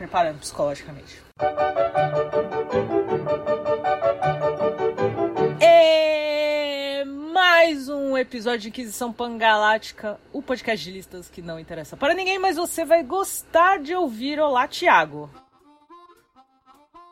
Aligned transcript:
preparando 0.00 0.38
psicologicamente. 0.38 1.22
E 5.60 7.04
mais 7.34 7.86
um 7.90 8.16
episódio 8.16 8.60
de 8.60 8.68
Inquisição 8.68 9.12
Pangalática, 9.12 10.18
o 10.32 10.40
podcast 10.40 10.82
de 10.82 10.90
listas 10.90 11.28
que 11.28 11.42
não 11.42 11.60
interessa 11.60 11.98
para 11.98 12.14
ninguém, 12.14 12.38
mas 12.38 12.56
você 12.56 12.82
vai 12.82 13.02
gostar 13.02 13.78
de 13.78 13.94
ouvir. 13.94 14.40
Olá, 14.40 14.66
Thiago. 14.66 15.28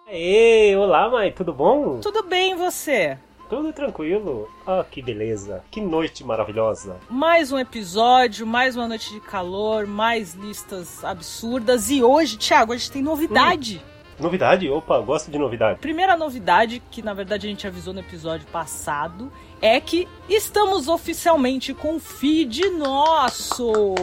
Ei, 0.07 0.75
olá, 0.75 1.11
mãe, 1.11 1.31
tudo 1.31 1.53
bom? 1.53 2.01
Tudo 2.01 2.23
bem, 2.23 2.53
e 2.53 2.55
você? 2.55 3.19
Tudo 3.49 3.73
tranquilo. 3.73 4.49
Ah, 4.67 4.85
que 4.89 5.01
beleza. 5.01 5.65
Que 5.71 5.81
noite 5.81 6.23
maravilhosa. 6.23 6.97
Mais 7.09 7.51
um 7.51 7.59
episódio, 7.59 8.47
mais 8.47 8.77
uma 8.77 8.87
noite 8.87 9.11
de 9.13 9.21
calor, 9.21 9.87
mais 9.87 10.35
listas 10.35 11.03
absurdas. 11.03 11.91
E 11.91 12.03
hoje, 12.03 12.37
Thiago, 12.37 12.73
a 12.73 12.77
gente 12.77 12.91
tem 12.91 13.03
novidade. 13.03 13.83
Novidade? 14.21 14.69
Opa, 14.69 14.99
gosto 14.99 15.31
de 15.31 15.39
novidade. 15.39 15.79
Primeira 15.79 16.17
novidade, 16.17 16.83
que 16.91 17.01
na 17.03 17.15
verdade 17.15 17.47
a 17.47 17.51
gente 17.51 17.67
avisou 17.67 17.95
no 17.95 18.01
episódio 18.01 18.47
passado, 18.49 19.33
é 19.63 19.81
que 19.81 20.09
estamos 20.29 20.89
oficialmente 20.89 21.73
com 21.73 21.97
o 21.97 22.01
feed 22.01 22.69
nosso! 22.71 23.95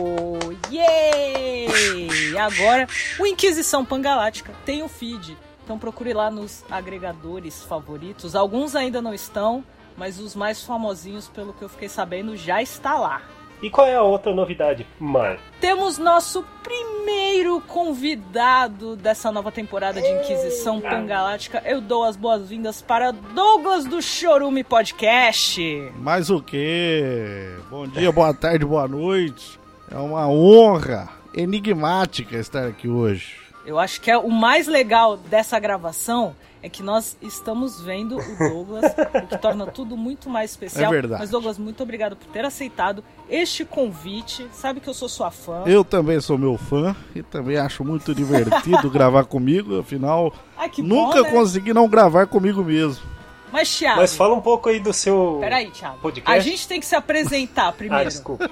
Yay! 0.72 2.38
Agora, 2.38 2.88
o 3.20 3.28
Inquisição 3.28 3.84
Pangalática 3.84 4.54
tem 4.66 4.82
o 4.82 4.88
feed. 4.88 5.38
Então 5.66 5.80
procure 5.80 6.14
lá 6.14 6.30
nos 6.30 6.64
agregadores 6.70 7.64
favoritos. 7.64 8.36
Alguns 8.36 8.76
ainda 8.76 9.02
não 9.02 9.16
estão, 9.16 9.64
mas 9.98 10.20
os 10.20 10.36
mais 10.36 10.64
famosinhos, 10.64 11.28
pelo 11.28 11.54
que 11.54 11.64
eu 11.64 11.70
fiquei 11.70 11.90
sabendo, 11.90 12.38
já 12.38 12.62
está 12.62 12.96
lá. 12.96 13.24
E 13.64 13.70
qual 13.70 13.88
é 13.88 13.96
a 13.96 14.04
outra 14.04 14.32
novidade, 14.32 14.86
mãe? 15.00 15.40
Temos 15.60 15.98
nosso 15.98 16.46
primeiro 16.62 17.60
convidado 17.62 18.96
dessa 18.96 19.32
nova 19.32 19.52
temporada 19.52 20.00
de 20.00 20.08
Inquisição 20.08 20.80
Pangalática. 20.80 21.64
Eu 21.66 21.82
dou 21.82 22.04
as 22.04 22.16
boas-vindas 22.16 22.84
para 22.84 23.12
Douglas 23.12 23.86
do 23.86 24.04
Chorume 24.04 24.64
Podcast. 24.64 25.60
Mas 25.98 26.30
o 26.30 26.44
quê? 26.44 27.56
Bom 27.72 27.88
dia, 27.88 28.12
boa 28.12 28.36
tarde, 28.36 28.64
boa 28.64 28.88
noite. 28.88 29.60
É 29.90 29.98
uma 29.98 30.28
honra 30.28 31.10
enigmática 31.34 32.38
estar 32.38 32.68
aqui 32.68 32.88
hoje. 32.88 33.45
Eu 33.66 33.80
acho 33.80 34.00
que 34.00 34.12
é 34.12 34.18
o 34.18 34.30
mais 34.30 34.68
legal 34.68 35.18
dessa 35.18 35.60
gravação 35.60 36.36
é 36.62 36.70
que 36.70 36.82
nós 36.82 37.16
estamos 37.22 37.80
vendo 37.80 38.18
o 38.18 38.38
Douglas, 38.50 38.92
o 39.24 39.28
que 39.28 39.38
torna 39.38 39.68
tudo 39.68 39.96
muito 39.96 40.30
mais 40.30 40.52
especial. 40.52 40.92
É 40.92 40.96
verdade. 40.96 41.22
Mas 41.22 41.30
Douglas, 41.30 41.58
muito 41.60 41.84
obrigado 41.84 42.16
por 42.16 42.26
ter 42.28 42.44
aceitado 42.44 43.04
este 43.30 43.64
convite. 43.64 44.48
Sabe 44.52 44.80
que 44.80 44.88
eu 44.90 44.94
sou 44.94 45.08
sua 45.08 45.30
fã. 45.30 45.64
Eu 45.68 45.84
também 45.84 46.20
sou 46.20 46.38
meu 46.38 46.58
fã 46.58 46.96
e 47.16 47.22
também 47.22 47.58
acho 47.58 47.84
muito 47.84 48.16
divertido 48.16 48.90
gravar 48.90 49.26
comigo, 49.26 49.80
afinal, 49.80 50.34
Ai, 50.58 50.70
que 50.70 50.82
nunca 50.82 51.20
bom, 51.20 51.24
né? 51.26 51.32
consegui 51.32 51.74
não 51.74 51.88
gravar 51.88 52.26
comigo 52.26 52.64
mesmo. 52.64 53.04
Mas 53.52 53.78
Thiago, 53.78 54.02
Mas 54.02 54.16
fala 54.16 54.34
um 54.34 54.42
pouco 54.42 54.68
aí 54.68 54.80
do 54.80 54.92
seu. 54.92 55.38
peraí, 55.40 55.70
Thiago. 55.70 56.00
podcast? 56.00 56.38
A 56.40 56.42
gente 56.42 56.68
tem 56.68 56.80
que 56.80 56.86
se 56.86 56.96
apresentar 56.96 57.68
Ah, 57.70 57.72
primeiro. 57.72 58.10
desculpa. 58.10 58.50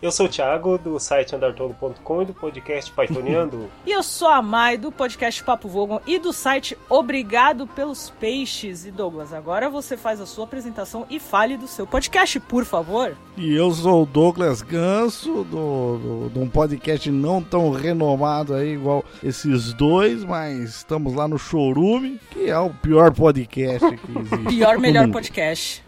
Eu 0.00 0.12
sou 0.12 0.26
o 0.26 0.28
Thiago, 0.28 0.78
do 0.78 0.96
site 1.00 1.34
andartolo.com 1.34 2.22
e 2.22 2.26
do 2.26 2.32
podcast 2.32 2.92
Pythoniando. 2.92 3.68
E 3.84 3.90
eu 3.90 4.00
sou 4.02 4.28
a 4.28 4.40
Mai, 4.40 4.76
do 4.78 4.92
podcast 4.92 5.42
Papo 5.42 5.66
Vogon 5.66 5.98
e 6.06 6.20
do 6.20 6.32
site 6.32 6.78
Obrigado 6.88 7.66
pelos 7.66 8.08
Peixes. 8.20 8.84
E 8.86 8.92
Douglas, 8.92 9.32
agora 9.34 9.68
você 9.68 9.96
faz 9.96 10.20
a 10.20 10.26
sua 10.26 10.44
apresentação 10.44 11.04
e 11.10 11.18
fale 11.18 11.56
do 11.56 11.66
seu 11.66 11.84
podcast, 11.84 12.38
por 12.38 12.64
favor. 12.64 13.16
E 13.36 13.52
eu 13.52 13.72
sou 13.72 14.04
o 14.04 14.06
Douglas 14.06 14.62
Ganso, 14.62 15.42
do, 15.42 15.98
do- 15.98 16.30
de 16.32 16.38
um 16.38 16.48
podcast 16.48 17.10
não 17.10 17.42
tão 17.42 17.70
renomado 17.72 18.54
aí 18.54 18.74
igual 18.74 19.04
esses 19.20 19.72
dois, 19.72 20.22
mas 20.22 20.76
estamos 20.76 21.12
lá 21.14 21.26
no 21.26 21.38
Chorume, 21.38 22.20
que 22.30 22.48
é 22.48 22.58
o 22.58 22.70
pior 22.70 23.12
podcast 23.12 23.84
que 23.96 24.12
existe. 24.20 24.44
Pior, 24.46 24.78
melhor 24.78 25.10
podcast. 25.10 25.82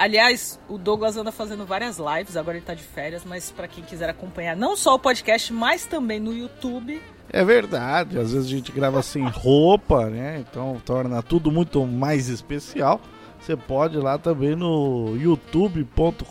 Aliás, 0.00 0.58
o 0.66 0.78
Douglas 0.78 1.18
anda 1.18 1.30
fazendo 1.30 1.66
várias 1.66 1.98
lives, 1.98 2.34
agora 2.34 2.56
ele 2.56 2.64
tá 2.64 2.72
de 2.72 2.82
férias, 2.82 3.22
mas 3.22 3.50
pra 3.50 3.68
quem 3.68 3.84
quiser 3.84 4.08
acompanhar 4.08 4.56
não 4.56 4.74
só 4.74 4.94
o 4.94 4.98
podcast, 4.98 5.52
mas 5.52 5.84
também 5.84 6.18
no 6.18 6.32
YouTube. 6.32 7.02
É 7.30 7.44
verdade, 7.44 8.18
às 8.18 8.32
vezes 8.32 8.46
a 8.46 8.50
gente 8.50 8.72
grava 8.72 9.02
sem 9.02 9.28
roupa, 9.28 10.08
né? 10.08 10.38
Então 10.40 10.80
torna 10.86 11.22
tudo 11.22 11.52
muito 11.52 11.84
mais 11.84 12.30
especial. 12.30 12.98
Você 13.38 13.54
pode 13.54 13.98
ir 13.98 14.00
lá 14.00 14.16
também 14.16 14.56
no 14.56 15.18
youtube.com.br 15.18 16.24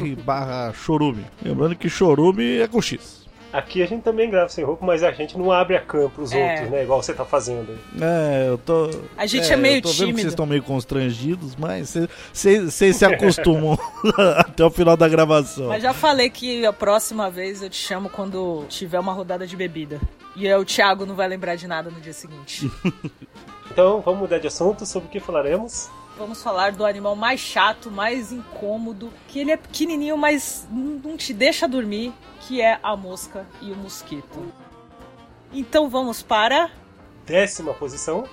barra 0.24 0.72
chorume. 0.72 1.26
Lembrando 1.42 1.76
que 1.76 1.90
chorume 1.90 2.60
é 2.60 2.66
com 2.66 2.80
X. 2.80 3.25
Aqui 3.56 3.82
a 3.82 3.86
gente 3.86 4.02
também 4.02 4.28
grava 4.30 4.48
sem 4.48 4.64
roupa, 4.64 4.84
mas 4.84 5.02
a 5.02 5.10
gente 5.12 5.36
não 5.38 5.50
abre 5.50 5.76
a 5.76 5.80
cam 5.80 6.10
pros 6.10 6.32
É. 6.32 6.50
outros, 6.52 6.70
né? 6.70 6.82
Igual 6.82 7.02
você 7.02 7.14
tá 7.14 7.24
fazendo. 7.24 7.78
É, 8.00 8.48
eu 8.48 8.58
tô. 8.58 8.90
A 9.16 9.24
gente 9.26 9.50
é 9.52 9.56
meio 9.56 9.76
eu 9.76 9.82
tô 9.82 9.88
vendo 9.88 9.94
que 9.96 10.00
tímido. 10.04 10.18
vocês 10.20 10.32
estão 10.32 10.44
meio 10.46 10.62
constrangidos, 10.62 11.56
mas 11.56 11.94
vocês- 12.32 12.74
se 12.74 13.04
acostumam 13.04 13.78
até 14.36 14.64
o 14.64 14.70
final 14.70 14.96
da 14.96 15.08
gravação. 15.08 15.68
Mas 15.68 15.82
já 15.82 15.94
falei 15.94 16.28
que 16.28 16.66
a 16.66 16.72
próxima 16.72 17.30
vez 17.30 17.62
eu 17.62 17.70
te 17.70 17.76
chamo 17.78 18.10
quando 18.10 18.64
tiver 18.68 18.98
uma 19.00 19.12
rodada 19.12 19.46
de 19.46 19.56
bebida. 19.56 20.00
E 20.34 20.46
aí 20.46 20.54
o 20.54 20.64
Thiago 20.64 21.06
não 21.06 21.14
vai 21.14 21.26
lembrar 21.26 21.54
de 21.56 21.66
nada 21.66 21.88
no 21.90 22.00
dia 22.00 22.12
seguinte. 22.12 22.70
Então, 23.70 24.00
vamos 24.00 24.20
mudar 24.20 24.38
de 24.38 24.46
assunto. 24.46 24.86
Sobre 24.86 25.08
o 25.08 25.10
que 25.10 25.20
falaremos? 25.20 25.90
Vamos 26.16 26.42
falar 26.42 26.72
do 26.72 26.86
animal 26.86 27.14
mais 27.14 27.40
chato, 27.40 27.90
mais 27.90 28.32
incômodo, 28.32 29.10
que 29.28 29.40
ele 29.40 29.50
é 29.50 29.56
pequenininho, 29.56 30.16
mas 30.16 30.66
não 30.70 31.14
te 31.16 31.34
deixa 31.34 31.68
dormir, 31.68 32.10
que 32.46 32.60
é 32.60 32.78
a 32.82 32.96
mosca 32.96 33.46
e 33.60 33.72
o 33.72 33.76
mosquito. 33.76 34.52
Então 35.52 35.88
vamos 35.88 36.22
para 36.22 36.70
Décima 37.24 37.74
posição. 37.74 38.24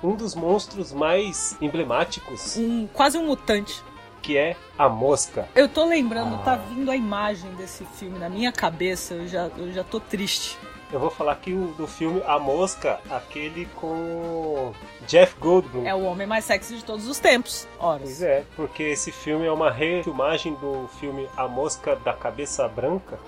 Um 0.00 0.14
dos 0.14 0.36
monstros 0.36 0.92
mais 0.92 1.56
emblemáticos, 1.60 2.56
um 2.56 2.86
quase 2.86 3.18
um 3.18 3.26
mutante. 3.26 3.82
que 4.22 4.36
é 4.36 4.56
a 4.78 4.88
mosca. 4.88 5.48
Eu 5.56 5.68
tô 5.68 5.84
lembrando, 5.84 6.40
tá 6.44 6.54
vindo 6.54 6.88
a 6.88 6.96
imagem 6.96 7.52
desse 7.56 7.84
filme 7.84 8.16
na 8.16 8.28
minha 8.28 8.52
cabeça, 8.52 9.14
eu 9.14 9.26
já, 9.26 9.50
eu 9.56 9.72
já 9.72 9.82
tô 9.82 9.98
triste. 9.98 10.56
Eu 10.90 10.98
vou 10.98 11.10
falar 11.10 11.32
aqui 11.32 11.52
o- 11.52 11.74
do 11.76 11.86
filme 11.86 12.22
A 12.26 12.38
Mosca, 12.38 12.98
aquele 13.10 13.66
com 13.76 14.72
Jeff 15.06 15.34
Goldblum. 15.38 15.86
É 15.86 15.94
o 15.94 16.02
homem 16.04 16.26
mais 16.26 16.44
sexy 16.46 16.76
de 16.76 16.84
todos 16.84 17.06
os 17.06 17.18
tempos. 17.18 17.68
Ora. 17.78 18.00
Pois 18.02 18.22
é, 18.22 18.44
porque 18.56 18.82
esse 18.84 19.12
filme 19.12 19.44
é 19.46 19.52
uma 19.52 19.70
refilmagem 19.70 20.54
do 20.54 20.88
filme 20.98 21.28
A 21.36 21.46
Mosca 21.46 21.94
da 21.96 22.14
Cabeça 22.14 22.66
Branca. 22.66 23.18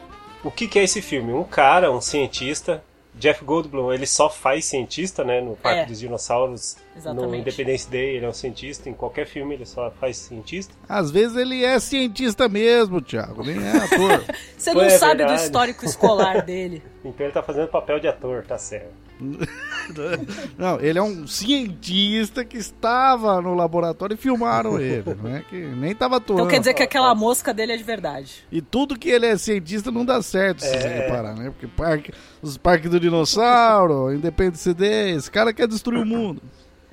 O 0.43 0.51
que, 0.51 0.67
que 0.67 0.79
é 0.79 0.85
esse 0.85 1.03
filme? 1.03 1.35
Um 1.35 1.45
cara, 1.45 1.93
um 1.93 2.01
cientista, 2.01 2.83
Jeff 3.15 3.45
Goldblum, 3.45 3.93
ele 3.93 4.07
só 4.07 4.31
faz 4.31 4.65
cientista, 4.65 5.23
né? 5.25 5.41
No 5.41 5.57
Parque 5.57 5.81
É. 5.81 5.87
dos 5.87 5.99
Dinossauros, 5.99 6.77
no 6.95 6.99
Exatamente. 7.01 7.41
Independence 7.41 7.91
Day, 7.91 8.17
ele 8.17 8.25
é 8.25 8.29
um 8.29 8.33
cientista. 8.33 8.89
Em 8.89 8.95
qualquer 8.95 9.27
filme 9.27 9.55
ele 9.55 9.67
só 9.67 9.91
faz 9.91 10.17
cientista. 10.17 10.73
Às 10.89 11.11
vezes 11.11 11.37
ele 11.37 11.65
é 11.65 11.79
cientista 11.81 12.49
mesmo, 12.49 13.01
Thiago, 13.03 13.43
nem 13.45 13.57
é 13.57 13.71
ator. 13.77 14.25
Você 14.57 14.73
não 14.73 14.83
É 14.83 14.91
sabe 14.91 15.15
do 15.15 15.19
verdade. 15.29 15.43
histórico 15.43 15.85
escolar 15.85 16.43
dele. 16.45 16.83
Então 17.03 17.25
ele 17.25 17.33
tá 17.33 17.43
fazendo 17.43 17.67
papel 17.69 17.99
de 17.99 18.07
ator, 18.07 18.45
tá 18.47 18.59
certo. 18.59 18.93
Não, 20.57 20.81
ele 20.81 20.99
é 20.99 21.03
um 21.03 21.27
cientista 21.27 22.45
que 22.45 22.57
estava 22.57 23.41
no 23.41 23.55
laboratório 23.55 24.15
e 24.15 24.17
filmaram 24.17 24.81
ele, 24.81 25.15
não 25.21 25.35
é 25.37 25.41
que 25.41 25.57
nem 25.57 25.95
tava 25.95 26.17
atuando. 26.17 26.43
Então 26.43 26.51
quer 26.51 26.59
dizer 26.61 26.75
que 26.75 26.83
aquela 26.83 27.15
mosca 27.15 27.53
dele 27.53 27.73
é 27.73 27.77
de 27.77 27.83
verdade. 27.83 28.45
E 28.51 28.61
tudo 28.63 28.99
que 28.99 29.09
ele 29.09 29.27
é 29.27 29.37
cientista 29.37 29.91
não 29.91 30.05
dá 30.05 30.23
certo, 30.23 30.61
se 30.61 30.69
você 30.69 30.87
É. 30.87 31.01
reparar, 31.03 31.35
né? 31.35 31.51
Porque 31.51 31.67
parque, 31.67 32.13
os 32.41 32.57
parques 32.57 32.91
do 32.91 33.01
dinossauro, 33.01 34.13
Independence 34.15 34.73
Day, 34.75 35.13
esse 35.13 35.31
cara 35.31 35.53
quer 35.53 35.67
destruir 35.67 36.03
o 36.03 36.07
mundo. 36.07 36.41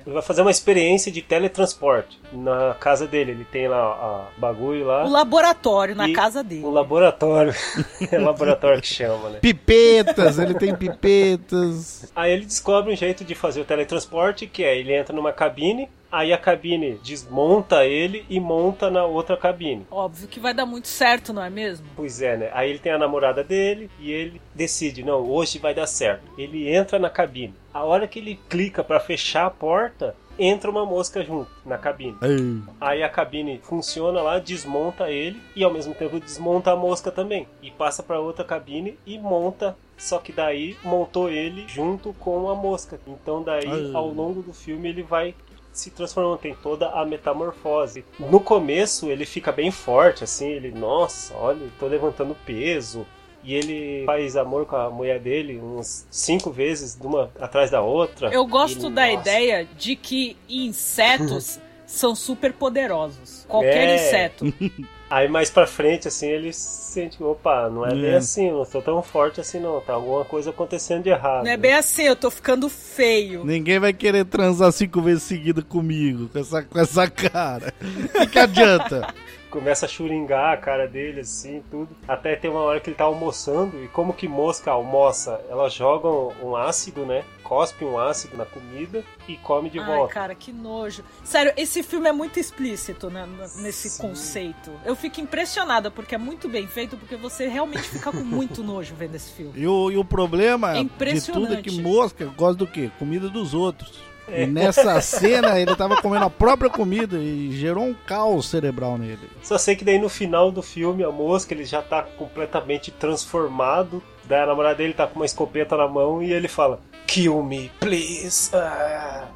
Ele 0.08 0.14
vai 0.14 0.22
fazer 0.22 0.40
uma 0.40 0.50
experiência 0.50 1.12
de 1.12 1.20
teletransporte 1.20 2.18
na 2.32 2.74
casa 2.80 3.06
dele. 3.06 3.32
Ele 3.32 3.44
tem 3.44 3.68
lá 3.68 3.78
a 3.78 4.40
bagulho 4.40 4.86
lá. 4.86 5.04
O 5.04 5.10
laboratório 5.10 5.94
na 5.94 6.10
casa 6.14 6.42
dele. 6.42 6.64
O 6.64 6.70
laboratório. 6.70 7.52
é 8.10 8.18
o 8.18 8.24
laboratório 8.24 8.80
que 8.80 8.88
chama, 8.88 9.28
né? 9.28 9.38
Pipetas, 9.38 10.38
ele 10.38 10.54
tem 10.54 10.74
pipetas. 10.74 12.10
Aí 12.16 12.32
ele 12.32 12.46
descobre 12.46 12.90
um 12.90 12.96
jeito 12.96 13.22
de 13.22 13.34
fazer 13.34 13.60
o 13.60 13.66
teletransporte, 13.66 14.46
que 14.46 14.64
é 14.64 14.78
ele 14.78 14.94
entra 14.94 15.14
numa 15.14 15.30
cabine, 15.30 15.90
aí 16.10 16.32
a 16.32 16.38
cabine 16.38 16.98
desmonta 17.02 17.84
ele 17.84 18.24
e 18.28 18.40
monta 18.40 18.90
na 18.90 19.04
outra 19.04 19.36
cabine. 19.36 19.86
Óbvio 19.90 20.28
que 20.28 20.40
vai 20.40 20.54
dar 20.54 20.66
muito 20.66 20.88
certo, 20.88 21.32
não 21.32 21.42
é 21.42 21.50
mesmo? 21.50 21.86
Pois 21.96 22.20
é, 22.22 22.36
né? 22.36 22.50
Aí 22.52 22.70
ele 22.70 22.78
tem 22.78 22.92
a 22.92 22.98
namorada 22.98 23.44
dele 23.44 23.90
e 23.98 24.10
ele 24.10 24.40
decide, 24.54 25.04
não, 25.04 25.20
hoje 25.28 25.58
vai 25.58 25.74
dar 25.74 25.86
certo. 25.86 26.22
Ele 26.36 26.68
entra 26.68 26.98
na 26.98 27.10
cabine. 27.10 27.54
A 27.72 27.84
hora 27.84 28.08
que 28.08 28.18
ele 28.18 28.40
clica 28.48 28.82
pra 28.82 28.98
fechar 28.98 29.46
a 29.46 29.50
porta, 29.50 30.16
entra 30.38 30.70
uma 30.70 30.86
mosca 30.86 31.22
junto 31.22 31.50
na 31.66 31.76
cabine. 31.76 32.16
Ei, 32.22 32.62
Aí 32.80 33.02
a 33.02 33.08
cabine 33.08 33.60
funciona 33.62 34.22
lá, 34.22 34.38
desmonta 34.38 35.10
ele 35.10 35.40
e 35.54 35.64
ao 35.64 35.72
mesmo 35.72 35.94
tempo 35.94 36.20
desmonta 36.20 36.72
a 36.72 36.76
mosca 36.76 37.10
também. 37.10 37.46
E 37.62 37.70
passa 37.70 38.02
pra 38.02 38.20
outra 38.20 38.44
cabine 38.44 38.98
e 39.04 39.18
monta. 39.18 39.76
Só 39.96 40.18
que 40.18 40.32
daí 40.32 40.76
montou 40.84 41.28
ele 41.28 41.66
junto 41.66 42.12
com 42.14 42.48
a 42.48 42.54
mosca. 42.54 43.00
Então 43.06 43.42
daí 43.42 43.68
Ai. 43.68 43.90
ao 43.92 44.08
longo 44.08 44.42
do 44.42 44.52
filme 44.52 44.88
ele 44.88 45.02
vai 45.02 45.34
se 45.78 45.90
transformando, 45.90 46.38
tem 46.38 46.54
toda 46.62 46.88
a 46.90 47.04
metamorfose. 47.04 48.04
No 48.18 48.40
começo 48.40 49.10
ele 49.10 49.24
fica 49.24 49.52
bem 49.52 49.70
forte, 49.70 50.24
assim, 50.24 50.48
ele, 50.48 50.70
nossa, 50.72 51.34
olha, 51.36 51.66
tô 51.78 51.86
levantando 51.86 52.36
peso, 52.46 53.06
e 53.44 53.54
ele 53.54 54.04
faz 54.04 54.36
amor 54.36 54.66
com 54.66 54.76
a 54.76 54.90
mulher 54.90 55.20
dele 55.20 55.60
uns 55.60 56.06
cinco 56.10 56.50
vezes, 56.50 56.98
uma 57.00 57.30
atrás 57.40 57.70
da 57.70 57.80
outra. 57.80 58.28
Eu 58.30 58.46
gosto 58.46 58.88
E, 58.88 58.90
da 58.92 59.06
nossa, 59.06 59.20
ideia 59.20 59.68
de 59.78 59.94
que 59.96 60.36
insetos 60.48 61.60
são 61.86 62.14
super 62.14 62.52
poderosos. 62.52 63.46
Qualquer 63.48 63.88
É. 63.88 63.94
inseto. 63.94 64.44
Aí 65.10 65.26
mais 65.26 65.48
pra 65.48 65.66
frente, 65.66 66.06
assim, 66.06 66.28
ele 66.28 66.52
sente, 66.52 67.22
opa, 67.22 67.70
não 67.70 67.86
é 67.86 67.90
bem 67.94 68.10
É. 68.10 68.16
assim, 68.16 68.50
não 68.50 68.64
sou 68.64 68.82
tão 68.82 69.02
forte 69.02 69.40
assim 69.40 69.58
não, 69.58 69.80
tá 69.80 69.94
alguma 69.94 70.24
coisa 70.24 70.50
acontecendo 70.50 71.04
de 71.04 71.08
errado. 71.08 71.44
Não 71.44 71.50
é 71.50 71.56
bem 71.56 71.72
assim, 71.72 72.02
eu 72.02 72.14
tô 72.16 72.30
ficando 72.30 72.68
feio. 72.68 73.42
Ninguém 73.44 73.78
vai 73.78 73.92
querer 73.94 74.26
transar 74.26 74.70
cinco 74.70 75.00
vezes 75.00 75.22
seguida 75.22 75.62
comigo, 75.62 76.28
com 76.28 76.38
essa, 76.38 76.62
com 76.62 76.78
essa 76.78 77.08
cara. 77.08 77.72
O 77.80 78.18
que, 78.20 78.26
que 78.26 78.38
adianta? 78.38 79.14
Começa 79.50 79.86
a 79.86 79.88
churingar 79.88 80.52
a 80.52 80.56
cara 80.56 80.86
dele, 80.86 81.20
assim, 81.20 81.62
tudo. 81.70 81.88
Até 82.06 82.36
tem 82.36 82.50
uma 82.50 82.60
hora 82.60 82.80
que 82.80 82.90
ele 82.90 82.96
tá 82.96 83.04
almoçando, 83.04 83.82
e 83.82 83.88
como 83.88 84.12
que 84.12 84.28
mosca 84.28 84.70
almoça? 84.70 85.40
Elas 85.48 85.72
jogam 85.72 86.32
um 86.42 86.54
ácido, 86.54 87.06
né? 87.06 87.24
Cospe 87.42 87.82
um 87.84 87.98
ácido 87.98 88.36
na 88.36 88.44
comida 88.44 89.02
e 89.26 89.36
come 89.38 89.70
de 89.70 89.78
Ai, 89.78 89.86
volta. 89.86 90.12
cara, 90.12 90.34
que 90.34 90.52
nojo. 90.52 91.02
Sério, 91.24 91.52
esse 91.56 91.82
filme 91.82 92.06
é 92.06 92.12
muito 92.12 92.38
explícito 92.38 93.08
né, 93.08 93.26
nesse 93.56 93.88
Sim. 93.88 94.02
conceito. 94.02 94.70
Eu 94.84 94.94
fico 94.94 95.20
impressionada 95.20 95.90
porque 95.90 96.14
é 96.14 96.18
muito 96.18 96.46
bem 96.46 96.66
feito, 96.66 96.96
porque 96.98 97.16
você 97.16 97.48
realmente 97.48 97.88
fica 97.88 98.12
com 98.12 98.18
muito 98.18 98.62
nojo 98.62 98.94
vendo 98.94 99.14
esse 99.14 99.32
filme. 99.32 99.52
E 99.56 99.66
o, 99.66 99.90
e 99.90 99.96
o 99.96 100.04
problema 100.04 100.76
É 100.76 100.84
de 100.84 101.20
tudo 101.32 101.54
é 101.54 101.62
que 101.62 101.80
mosca 101.80 102.26
gosta 102.26 102.56
do 102.56 102.66
quê? 102.66 102.90
Comida 102.98 103.30
dos 103.30 103.54
outros. 103.54 103.98
E 104.30 104.46
nessa 104.46 105.00
cena 105.00 105.58
ele 105.58 105.74
tava 105.74 106.00
comendo 106.00 106.24
a 106.24 106.30
própria 106.30 106.70
comida 106.70 107.18
e 107.18 107.52
gerou 107.52 107.84
um 107.84 107.94
caos 107.94 108.48
cerebral 108.48 108.98
nele. 108.98 109.28
Só 109.42 109.58
sei 109.58 109.76
que 109.76 109.84
daí 109.84 109.98
no 109.98 110.08
final 110.08 110.50
do 110.50 110.62
filme, 110.62 111.04
a 111.04 111.10
mosca, 111.10 111.54
ele 111.54 111.64
já 111.64 111.82
tá 111.82 112.02
completamente 112.02 112.90
transformado. 112.90 114.02
Daí 114.24 114.42
a 114.42 114.46
namorada 114.46 114.76
dele 114.76 114.92
tá 114.92 115.06
com 115.06 115.16
uma 115.16 115.26
escopeta 115.26 115.76
na 115.76 115.88
mão 115.88 116.22
e 116.22 116.32
ele 116.32 116.48
fala: 116.48 116.80
Kill 117.06 117.42
me, 117.42 117.70
please. 117.80 118.50
Ah. 118.54 119.28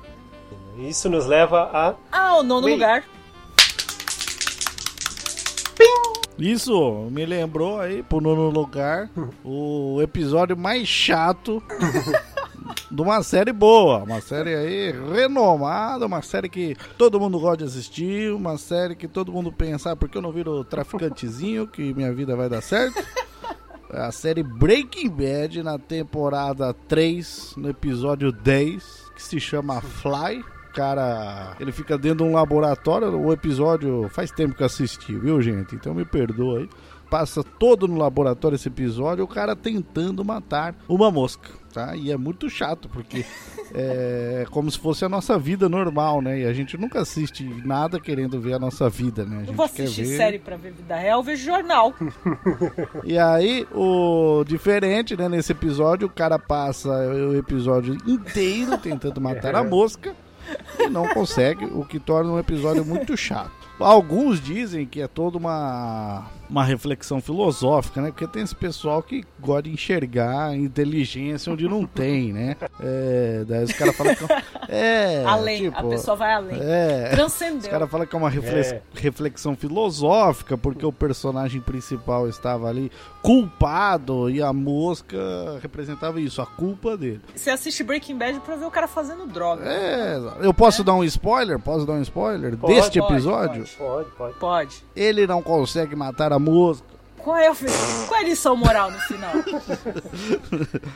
Isso 0.78 1.08
nos 1.08 1.26
leva 1.26 1.70
a. 1.72 1.94
Ah, 2.10 2.36
o 2.36 2.42
nono 2.42 2.66
Wait. 2.66 2.74
lugar. 2.74 3.04
Isso 6.38 7.08
me 7.10 7.24
lembrou 7.24 7.78
aí, 7.78 8.02
por 8.02 8.20
nono 8.20 8.48
lugar, 8.48 9.08
o 9.44 10.00
episódio 10.02 10.56
mais 10.56 10.88
chato 10.88 11.62
de 12.92 13.00
uma 13.00 13.22
série 13.22 13.52
boa. 13.52 14.04
Uma 14.04 14.20
série 14.20 14.54
aí 14.54 14.92
renomada, 14.92 16.04
uma 16.04 16.20
série 16.20 16.48
que 16.48 16.76
todo 16.98 17.18
mundo 17.18 17.40
gosta 17.40 17.58
de 17.58 17.64
assistir, 17.64 18.32
uma 18.32 18.58
série 18.58 18.94
que 18.94 19.08
todo 19.08 19.32
mundo 19.32 19.50
pensa, 19.50 19.92
ah, 19.92 19.96
porque 19.96 20.18
eu 20.18 20.22
não 20.22 20.30
viro 20.30 20.62
traficantezinho, 20.62 21.66
que 21.66 21.94
minha 21.94 22.12
vida 22.12 22.36
vai 22.36 22.48
dar 22.48 22.60
certo. 22.60 23.02
A 23.90 24.10
série 24.10 24.42
Breaking 24.42 25.10
Bad 25.10 25.62
na 25.62 25.78
temporada 25.78 26.72
3, 26.88 27.54
no 27.56 27.68
episódio 27.68 28.32
10, 28.32 29.12
que 29.14 29.22
se 29.22 29.40
chama 29.40 29.80
Fly. 29.80 30.42
Cara, 30.74 31.54
ele 31.60 31.72
fica 31.72 31.98
dentro 31.98 32.24
de 32.24 32.30
um 32.30 32.34
laboratório. 32.34 33.14
O 33.20 33.30
episódio 33.32 34.08
faz 34.08 34.30
tempo 34.30 34.54
que 34.54 34.62
eu 34.62 34.66
assisti, 34.66 35.14
viu, 35.14 35.42
gente? 35.42 35.74
Então 35.74 35.92
me 35.92 36.06
perdoa 36.06 36.60
aí. 36.60 36.70
Passa 37.10 37.44
todo 37.44 37.86
no 37.86 37.98
laboratório 37.98 38.56
esse 38.56 38.68
episódio, 38.68 39.22
o 39.22 39.28
cara 39.28 39.54
tentando 39.54 40.24
matar 40.24 40.74
uma 40.88 41.10
mosca, 41.10 41.50
tá? 41.72 41.96
E 41.96 42.10
é 42.12 42.16
muito 42.16 42.48
chato, 42.50 42.88
porque 42.88 43.24
é 43.74 44.44
como 44.50 44.70
se 44.70 44.78
fosse 44.78 45.04
a 45.04 45.08
nossa 45.08 45.38
vida 45.38 45.68
normal, 45.68 46.20
né? 46.20 46.40
E 46.40 46.44
a 46.46 46.52
gente 46.52 46.76
nunca 46.76 47.00
assiste 47.00 47.44
nada 47.64 47.98
querendo 47.98 48.40
ver 48.40 48.54
a 48.54 48.58
nossa 48.58 48.88
vida, 48.88 49.24
né? 49.24 49.36
A 49.36 49.38
Não 49.38 49.46
gente 49.46 49.56
vou 49.56 49.68
quer 49.68 49.84
assistir 49.84 50.04
ver... 50.04 50.16
série 50.16 50.38
pra 50.38 50.56
ver 50.56 50.72
vida 50.72 50.96
real, 50.96 51.20
eu 51.20 51.24
vejo 51.24 51.44
jornal. 51.44 51.94
E 53.04 53.18
aí, 53.18 53.66
o 53.74 54.44
diferente, 54.46 55.16
né, 55.16 55.28
nesse 55.28 55.52
episódio, 55.52 56.06
o 56.06 56.10
cara 56.10 56.38
passa 56.38 56.88
o 56.88 57.36
episódio 57.36 57.96
inteiro 58.06 58.76
tentando 58.78 59.20
matar 59.20 59.54
a 59.54 59.64
mosca 59.64 60.14
e 60.78 60.88
não 60.88 61.08
consegue, 61.08 61.64
o 61.64 61.84
que 61.84 61.98
torna 61.98 62.32
um 62.32 62.38
episódio 62.38 62.84
muito 62.84 63.16
chato. 63.16 63.50
Alguns 63.78 64.40
dizem 64.40 64.86
que 64.86 65.00
é 65.00 65.08
toda 65.08 65.38
uma, 65.38 66.26
uma 66.48 66.64
reflexão 66.64 67.20
filosófica, 67.20 68.00
né? 68.02 68.08
Porque 68.10 68.26
tem 68.26 68.42
esse 68.42 68.54
pessoal 68.54 69.02
que 69.02 69.24
gosta 69.40 69.62
de 69.62 69.70
enxergar 69.70 70.54
inteligência 70.56 71.52
onde 71.52 71.66
não 71.68 71.86
tem, 71.86 72.32
né? 72.32 72.56
É, 72.80 73.44
daí 73.46 73.64
os 73.64 73.72
caras 73.72 73.96
falam 73.96 74.14
que... 74.14 74.24
É, 74.68 75.22
além, 75.26 75.66
a 75.66 75.70
tipo, 75.72 75.88
pessoa 75.90 76.16
vai 76.16 76.32
além. 76.32 76.58
É, 76.58 77.08
os 77.10 77.16
Transcendeu. 77.16 77.70
caras 77.70 77.90
falam 77.90 78.06
que 78.06 78.14
é 78.14 78.18
uma 78.18 78.30
reflex- 78.30 78.72
É. 78.72 78.82
reflexão 78.94 79.54
filosófica, 79.56 80.56
porque 80.56 80.86
o 80.86 80.92
personagem 80.92 81.60
principal 81.60 82.26
estava 82.28 82.68
ali 82.68 82.90
culpado 83.20 84.30
e 84.30 84.40
a 84.42 84.52
mosca 84.52 85.18
representava 85.60 86.20
isso, 86.20 86.40
a 86.40 86.46
culpa 86.46 86.96
dele. 86.96 87.20
Você 87.34 87.50
assiste 87.50 87.82
Breaking 87.82 88.16
Bad 88.16 88.40
pra 88.40 88.56
ver 88.56 88.64
o 88.64 88.70
cara 88.70 88.86
fazendo 88.86 89.26
droga. 89.26 89.64
É, 89.64 90.16
eu 90.40 90.54
posso 90.54 90.82
dar 90.84 90.94
um 90.94 91.04
spoiler? 91.04 91.58
Posso 91.58 91.84
dar 91.84 91.94
um 91.94 92.02
spoiler 92.02 92.56
Pode, 92.56 92.74
deste 92.74 92.98
pode, 93.00 93.12
episódio? 93.12 93.64
Pode, 93.76 94.10
pode. 94.10 94.34
Pode. 94.38 94.84
Ele 94.94 95.26
não 95.26 95.42
consegue 95.42 95.94
matar 95.96 96.32
a 96.32 96.38
mosca. 96.42 96.86
Qual 97.18 97.36
é, 97.36 97.50
Qual 98.08 98.20
é 98.20 98.24
a 98.24 98.26
lição 98.26 98.56
moral 98.56 98.90
no 98.90 98.98
final? 99.00 99.32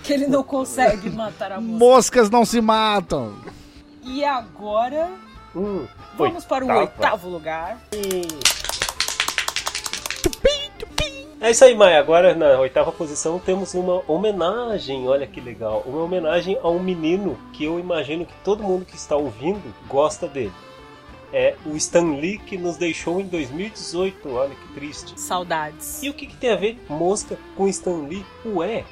que 0.03 0.13
ele 0.13 0.27
não 0.27 0.43
consegue 0.43 1.09
matar 1.09 1.53
a 1.53 1.61
moça. 1.61 1.79
Moscas 1.85 2.31
não 2.31 2.45
se 2.45 2.61
matam. 2.61 3.35
E 4.03 4.25
agora, 4.25 5.09
Hum, 5.55 5.87
vamos 6.19 6.45
para 6.45 6.65
o 6.65 6.69
oitavo 6.69 7.29
lugar. 7.29 7.81
É 11.41 11.51
isso 11.51 11.65
aí, 11.65 11.75
Maia. 11.75 11.99
Agora 12.01 12.35
na 12.35 12.59
oitava 12.59 12.91
posição 12.91 13.39
temos 13.39 13.73
uma 13.75 14.03
homenagem. 14.09 15.07
Olha 15.09 15.27
que 15.27 15.41
legal. 15.41 15.83
Uma 15.87 16.03
homenagem 16.03 16.59
a 16.63 16.69
um 16.69 16.79
menino 16.81 17.39
que 17.53 17.65
eu 17.65 17.79
imagino 17.79 18.27
que 18.27 18.35
todo 18.45 18.63
mundo 18.63 18.85
que 18.85 18.97
está 18.97 19.17
ouvindo 19.17 19.63
gosta 19.89 20.27
dele. 20.27 20.53
É 21.39 21.55
o 21.67 21.77
Stan 21.77 22.17
Lee 22.17 22.39
que 22.39 22.57
nos 22.57 22.79
deixou 22.79 23.21
em 23.21 23.27
2018. 23.27 24.27
Olha 24.31 24.55
que 24.55 24.73
triste. 24.73 25.21
Saudades. 25.21 26.03
E 26.03 26.09
o 26.09 26.15
que, 26.15 26.27
que 26.27 26.35
tem 26.35 26.51
a 26.51 26.57
ver 26.57 26.79
mosca 26.89 27.39
com 27.55 27.69
Stan 27.69 28.07
Lee? 28.09 28.25
Ué, 28.47 28.87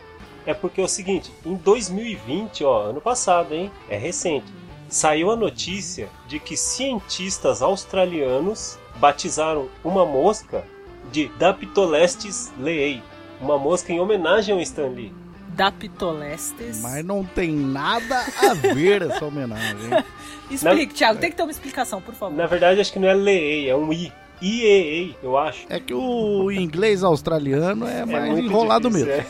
é 0.44 0.52
porque 0.52 0.78
é 0.78 0.84
o 0.84 0.88
seguinte, 0.88 1.32
em 1.42 1.54
2020, 1.54 2.62
ó, 2.64 2.82
ano 2.82 3.00
passado, 3.00 3.54
hein? 3.54 3.72
É 3.88 3.96
recente. 3.96 4.44
Saiu 4.90 5.30
a 5.30 5.36
notícia 5.36 6.10
de 6.28 6.38
que 6.38 6.54
cientistas 6.54 7.62
australianos 7.62 8.78
batizaram 8.96 9.70
uma 9.82 10.04
mosca 10.04 10.66
de 11.10 11.28
Daptolestes 11.38 12.52
leei, 12.58 13.02
uma 13.40 13.56
mosca 13.56 13.90
em 13.90 14.00
homenagem 14.00 14.54
ao 14.54 14.60
Stan 14.60 14.88
Lee. 14.88 15.14
Da 15.56 15.70
Pitolestes. 15.70 16.80
Mas 16.82 17.04
não 17.04 17.24
tem 17.24 17.52
nada 17.54 18.20
a 18.42 18.54
ver 18.54 19.02
essa 19.02 19.24
homenagem. 19.24 19.90
Explique, 20.50 20.94
Thiago, 20.94 21.18
tem 21.20 21.30
que 21.30 21.36
ter 21.36 21.42
uma 21.42 21.50
explicação, 21.52 22.00
por 22.00 22.14
favor. 22.14 22.36
Na 22.36 22.46
verdade, 22.46 22.80
acho 22.80 22.92
que 22.92 22.98
não 22.98 23.08
é 23.08 23.14
leei, 23.14 23.68
é 23.68 23.76
um 23.76 23.92
I. 23.92 24.12
IEA, 24.42 25.14
eu 25.22 25.38
acho. 25.38 25.64
É 25.70 25.78
que 25.80 25.94
o 25.94 26.50
inglês 26.50 27.02
australiano 27.02 27.86
é 27.86 28.04
mais 28.04 28.30
muito 28.32 28.44
enrolado 28.46 28.90
difícil, 28.90 29.06
mesmo. 29.06 29.26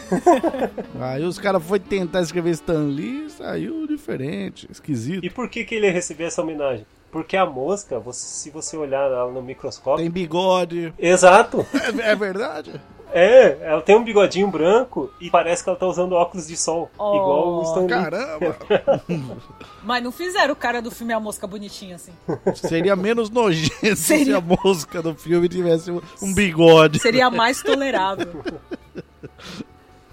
é. 0.99 1.14
Aí 1.14 1.23
os 1.25 1.38
caras 1.38 1.62
foram 1.62 1.85
tentar 1.85 2.23
escrever 2.23 2.50
Stan 2.50 2.87
Lee, 2.88 3.28
saiu 3.31 3.87
diferente, 3.87 4.66
esquisito. 4.71 5.25
E 5.25 5.31
por 5.31 5.49
que, 5.49 5.62
que 5.64 5.75
ele 5.75 5.88
recebeu 5.90 6.26
essa 6.26 6.43
homenagem? 6.43 6.85
Porque 7.12 7.37
a 7.37 7.47
mosca, 7.47 8.00
você- 8.00 8.26
se 8.26 8.50
você 8.50 8.76
olhar 8.76 9.02
ela 9.09 9.31
no 9.31 9.40
microscópio. 9.43 10.02
Tem 10.02 10.11
bigode. 10.11 10.93
Exato! 10.99 11.64
É, 12.02 12.11
é 12.11 12.16
verdade? 12.16 12.73
É, 13.16 13.59
ela 13.62 13.80
tem 13.80 13.94
um 13.94 14.02
bigodinho 14.02 14.49
branco 14.50 15.09
e 15.21 15.30
parece 15.30 15.62
que 15.62 15.68
ela 15.71 15.78
tá 15.78 15.87
usando 15.87 16.12
óculos 16.16 16.49
de 16.49 16.56
sol. 16.56 16.90
Oh, 16.99 17.14
igual 17.14 17.49
o 17.61 17.62
Stan 17.62 17.80
Lee. 17.83 17.88
Caramba! 17.88 18.56
Mas 19.85 20.02
não 20.02 20.11
fizeram 20.11 20.52
o 20.52 20.56
cara 20.56 20.83
do 20.83 20.90
filme 20.90 21.12
A 21.12 21.21
Mosca 21.21 21.47
bonitinha 21.47 21.94
assim. 21.94 22.12
Seria 22.56 22.97
menos 22.97 23.30
nojento 23.30 23.94
se 23.94 23.97
Seria. 23.97 24.38
a 24.38 24.40
mosca 24.40 25.00
do 25.00 25.14
filme 25.14 25.49
tivesse 25.49 25.92
um- 25.92 26.35
bigode. 26.35 26.99
Seria 26.99 27.30
mais 27.30 27.62
tolerável. 27.62 28.42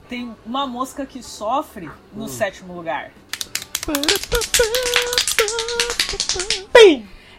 Tem 0.08 0.32
uma 0.46 0.68
mosca 0.68 1.04
que 1.04 1.24
sofre 1.24 1.90
no 2.14 2.28
sétimo 2.28 2.72
lugar. 2.76 3.12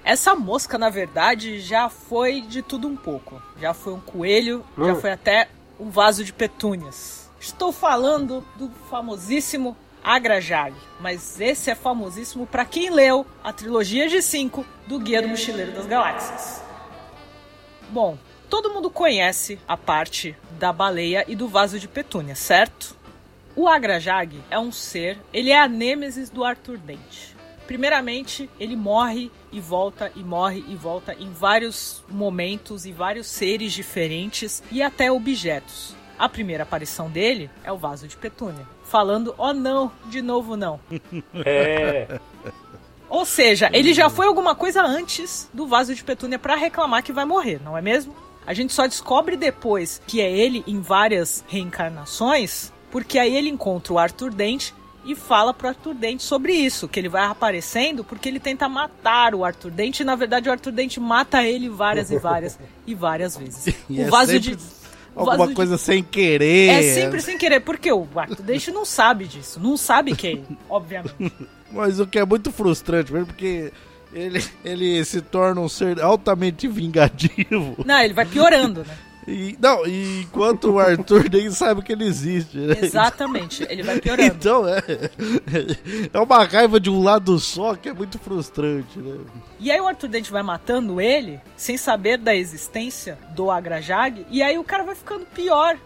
Essa 0.05 0.35
mosca, 0.35 0.77
na 0.77 0.91
verdade, 0.91 1.61
já 1.61 1.89
foi 1.89 2.41
de 2.41 2.61
tudo 2.63 2.89
um 2.89 2.97
pouco. 2.97 3.41
Já 3.61 3.73
foi 3.73 3.93
um 3.93 4.01
coelho, 4.01 4.65
já 4.77 4.93
Hum. 4.95 5.01
foi 5.01 5.13
até 5.13 5.49
um 5.79 5.91
vaso 5.91 6.25
de 6.25 6.33
petúnias. 6.33 7.31
Estou 7.41 7.73
falando 7.73 8.45
do 8.57 8.69
famosíssimo 8.91 9.77
Agrajag, 10.03 10.75
mas 11.01 11.41
esse 11.41 11.71
é 11.71 11.75
famosíssimo 11.77 12.47
para 12.47 12.65
quem 12.65 12.91
leu 12.91 13.25
a 13.45 13.53
trilogia 13.53 14.09
de 14.09 14.21
5 14.21 14.67
do 14.89 14.99
Guia 14.99 15.23
do 15.23 15.29
Mochileiro 15.29 15.73
das 15.73 15.87
Galáxias. 15.87 16.61
Bom, 17.91 18.19
todo 18.51 18.71
mundo 18.73 18.91
conhece 18.91 19.59
a 19.69 19.77
parte 19.77 20.37
da 20.59 20.73
baleia 20.73 21.25
e 21.29 21.37
do 21.37 21.47
vaso 21.47 21.79
de 21.79 21.87
petúnia, 21.87 22.35
certo? 22.35 22.97
O 23.55 23.69
Agrajag 23.69 24.43
é 24.51 24.59
um 24.59 24.73
ser, 24.73 25.19
ele 25.33 25.51
é 25.51 25.61
a 25.61 25.69
nêmesis 25.69 26.31
do 26.31 26.43
Arthur 26.43 26.79
Dent. 26.79 27.32
Primeiramente, 27.66 28.50
ele 28.59 28.76
morre 28.76 29.31
e 29.50 29.61
volta 29.61 30.11
e 30.14 30.23
morre 30.23 30.64
e 30.69 30.75
volta 30.75 31.14
em 31.14 31.33
vários 31.33 32.02
momentos 32.09 32.85
e 32.87 32.92
vários 32.92 33.26
seres 33.26 33.73
diferentes 33.73 34.62
e 34.71 34.83
até 34.83 35.11
objetos. 35.11 35.95
A 36.19 36.28
primeira 36.28 36.62
aparição 36.62 37.11
dele 37.11 37.50
é 37.64 37.73
o 37.73 37.76
vaso 37.76 38.07
de 38.07 38.16
petúnia, 38.16 38.66
falando: 38.85 39.35
"Oh 39.38 39.52
não, 39.52 39.90
de 40.07 40.23
novo 40.23 40.57
não". 40.57 40.81
É. 41.45 42.21
Ou 43.09 43.26
seja, 43.26 43.69
ele 43.75 43.92
já 43.92 44.09
foi 44.09 44.26
alguma 44.26 44.54
coisa 44.54 44.83
antes 44.83 45.49
do 45.52 45.66
vaso 45.66 45.95
de 45.95 46.02
petúnia 46.02 46.38
pra 46.38 46.57
reclamar 46.57 47.02
que 47.02 47.12
vai 47.12 47.26
morrer, 47.26 47.61
não 47.62 47.76
é 47.76 47.83
mesmo? 47.83 48.14
A 48.47 48.54
gente 48.54 48.73
só 48.73 48.87
descobre 48.87 49.37
depois 49.37 50.00
que 50.07 50.21
é 50.21 50.31
ele 50.31 50.64
em 50.66 50.81
várias 50.81 51.45
reencarnações, 51.47 52.73
porque 52.90 53.19
aí 53.19 53.37
ele 53.37 53.50
encontra 53.50 53.92
o 53.92 53.99
Arthur 53.99 54.33
Dente 54.33 54.75
e 55.05 55.15
fala 55.15 55.53
pro 55.53 55.69
Arthur 55.69 55.95
Dente 55.95 56.23
sobre 56.23 56.53
isso, 56.53 56.87
que 56.89 56.99
ele 57.01 57.09
vai 57.09 57.25
aparecendo 57.25 58.05
porque 58.05 58.29
ele 58.29 58.39
tenta 58.41 58.69
matar 58.69 59.35
o 59.35 59.45
Arthur 59.45 59.71
Dente 59.71 60.03
e 60.03 60.05
na 60.05 60.15
verdade 60.15 60.49
o 60.49 60.53
Arthur 60.53 60.73
Dente 60.73 61.01
mata 61.01 61.43
ele 61.45 61.69
várias 61.69 62.11
e 62.11 62.19
várias 62.19 62.59
e 62.87 62.95
várias 62.95 63.37
vezes. 63.37 63.75
E 63.91 63.99
o 64.01 64.03
é 64.03 64.11
vaso 64.11 64.39
de 64.39 64.57
Alguma 65.15 65.49
de- 65.49 65.55
coisa 65.55 65.77
sem 65.77 66.03
querer. 66.03 66.69
é 66.71 66.95
sempre 66.95 67.21
sem 67.21 67.37
querer, 67.37 67.61
porque 67.61 67.93
o 67.93 68.07
Arthur 68.17 68.43
Dente 68.43 68.71
não 68.71 68.85
sabe 68.85 69.27
disso, 69.27 69.61
não 69.61 69.77
sabe 69.77 70.17
que 70.17 70.27
ele, 70.27 70.45
obviamente. 70.71 71.15
Mas 71.71 72.01
o 72.01 72.07
que 72.07 72.19
é 72.19 72.25
muito 72.25 72.51
frustrante 72.51 73.13
mesmo, 73.13 73.27
porque 73.27 73.71
ele, 74.13 74.43
ele 74.65 75.05
se 75.05 75.21
torna 75.21 75.61
um 75.61 75.69
ser 75.69 76.01
altamente 76.01 76.67
vingativo. 76.69 77.77
Não, 77.85 77.99
ele 78.01 78.15
vai 78.15 78.25
piorando, 78.25 78.85
né? 78.87 78.97
E, 79.26 79.57
não, 79.61 79.87
e 79.87 80.23
enquanto 80.23 80.73
o 80.73 80.79
Arthur 80.79 81.31
nem 81.31 81.50
sabe 81.50 81.83
que 81.83 81.93
ele 81.93 82.05
existe, 82.05 82.57
né? 82.59 82.76
Exatamente, 82.83 83.64
ele 83.69 83.83
vai 83.83 84.00
piorando. 84.00 84.35
Então 84.35 84.69
é. 84.69 84.83
É 86.12 86.19
uma 86.19 86.45
raiva 86.45 86.81
de 86.81 86.91
um 86.91 87.02
lado 87.02 87.38
só 87.38 87.75
que 87.75 87.88
é 87.88 87.93
muito 87.93 88.19
frustrante, 88.19 88.99
né? 88.99 89.19
E 89.61 89.71
aí 89.71 89.81
o 89.81 89.87
Arthur 89.87 90.09
Dente 90.09 90.33
vai 90.33 90.43
matando 90.43 91.00
ele, 91.00 91.41
sem 91.57 91.76
saber 91.76 92.19
da 92.19 92.35
existência 92.35 93.19
do 93.31 93.50
Agrajag, 93.50 94.26
e 94.31 94.43
aí 94.43 94.59
o 94.59 94.64
cara 94.64 94.83
vai 94.83 94.95
ficando 94.95 95.25
pior. 95.26 95.76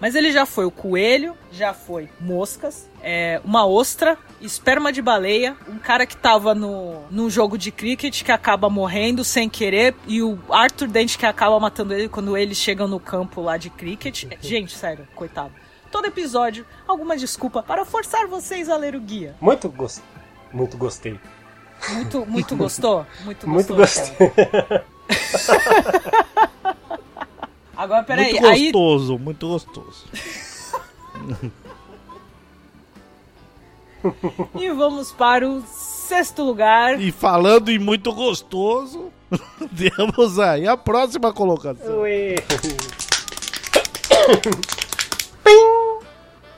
Mas 0.00 0.14
ele 0.14 0.30
já 0.30 0.44
foi 0.44 0.64
o 0.64 0.70
coelho, 0.70 1.36
já 1.50 1.72
foi 1.72 2.08
moscas, 2.20 2.88
é, 3.02 3.40
uma 3.44 3.66
ostra, 3.66 4.18
esperma 4.40 4.92
de 4.92 5.00
baleia, 5.00 5.56
um 5.68 5.78
cara 5.78 6.06
que 6.06 6.16
tava 6.16 6.54
no, 6.54 7.02
num 7.10 7.30
jogo 7.30 7.56
de 7.56 7.70
cricket 7.70 8.22
que 8.22 8.30
acaba 8.30 8.68
morrendo 8.68 9.24
sem 9.24 9.48
querer, 9.48 9.94
e 10.06 10.22
o 10.22 10.38
Arthur 10.50 10.88
Dente 10.88 11.16
que 11.16 11.24
acaba 11.24 11.58
matando 11.58 11.94
ele 11.94 12.08
quando 12.08 12.36
eles 12.36 12.58
chegam 12.58 12.86
no 12.86 13.00
campo 13.00 13.40
lá 13.40 13.56
de 13.56 13.70
cricket. 13.70 14.24
Gente, 14.40 14.74
sério, 14.76 15.08
coitado. 15.14 15.52
Todo 15.90 16.06
episódio, 16.06 16.66
alguma 16.86 17.16
desculpa 17.16 17.62
para 17.62 17.84
forçar 17.84 18.26
vocês 18.26 18.68
a 18.68 18.76
ler 18.76 18.94
o 18.94 19.00
guia. 19.00 19.34
Muito, 19.40 19.68
gos... 19.70 20.02
muito 20.52 20.76
gostei. 20.76 21.18
Muito, 21.90 22.26
muito 22.26 22.56
gostou? 22.56 23.06
Muito, 23.24 23.48
Muito 23.48 23.74
gostou, 23.74 24.16
gostei. 24.16 24.32
Agora, 27.76 28.02
peraí, 28.02 28.32
muito 28.32 28.46
aí. 28.46 28.72
gostoso, 28.72 29.18
muito 29.18 29.48
gostoso. 29.48 30.06
E 34.54 34.70
vamos 34.70 35.10
para 35.10 35.48
o 35.48 35.62
sexto 35.66 36.42
lugar. 36.44 37.00
E 37.00 37.10
falando 37.10 37.70
em 37.70 37.78
muito 37.78 38.12
gostoso, 38.12 39.10
temos 39.76 40.38
aí 40.38 40.68
a 40.68 40.76
próxima 40.76 41.32
colocação. 41.32 42.02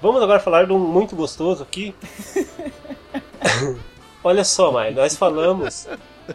Vamos 0.01 0.23
agora 0.23 0.41
falar 0.41 0.67
de 0.67 0.73
um 0.73 0.79
muito 0.79 1.17
gostoso 1.17 1.63
aqui. 1.63 1.95
Olha 4.23 4.45
só, 4.45 4.71
Mai, 4.71 4.93
nós 4.93 5.17
falamos 5.17 5.89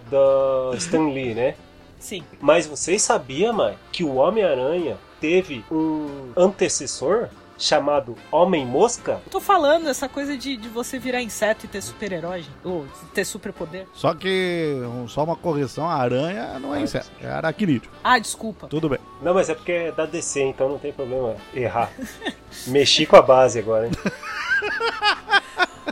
do 0.09 0.73
Stan 0.75 1.09
Lee, 1.09 1.35
né? 1.35 1.55
Sim. 2.03 2.21
Mas 2.41 2.67
vocês 2.67 3.01
sabiam, 3.01 3.53
Mai, 3.53 3.77
que 3.91 4.03
o 4.03 4.15
Homem-Aranha 4.15 4.97
teve 5.21 5.63
um 5.71 6.31
antecessor 6.35 7.29
chamado 7.57 8.15
Homem-Mosca? 8.29 9.21
Tô 9.31 9.39
falando 9.39 9.87
essa 9.87 10.09
coisa 10.09 10.35
de, 10.37 10.57
de 10.57 10.67
você 10.67 10.99
virar 10.99 11.21
inseto 11.21 11.65
e 11.65 11.69
ter 11.69 11.81
super-herói, 11.81 12.43
ou 12.61 12.85
ter 13.13 13.23
superpoder. 13.23 13.87
Só 13.93 14.13
que, 14.13 14.75
um- 14.83 15.07
só 15.07 15.23
uma 15.23 15.37
correção, 15.37 15.87
a 15.89 15.93
aranha 15.95 16.59
não 16.59 16.75
é 16.75 16.81
inseto, 16.81 17.09
é 17.21 17.27
aracnídeo. 17.29 17.89
Ah, 18.03 18.19
desculpa. 18.19 18.67
Tudo 18.67 18.89
bem. 18.89 18.99
Não, 19.21 19.33
mas 19.33 19.47
é 19.49 19.55
porque 19.55 19.71
é 19.71 19.91
da 19.93 20.05
DC, 20.05 20.41
então 20.41 20.67
não 20.67 20.77
tem 20.79 20.91
problema 20.91 21.37
errar. 21.53 21.89
Mexi 22.67 23.05
com 23.05 23.15
a 23.15 23.21
base 23.21 23.59
agora, 23.59 23.85
hein? 23.87 23.93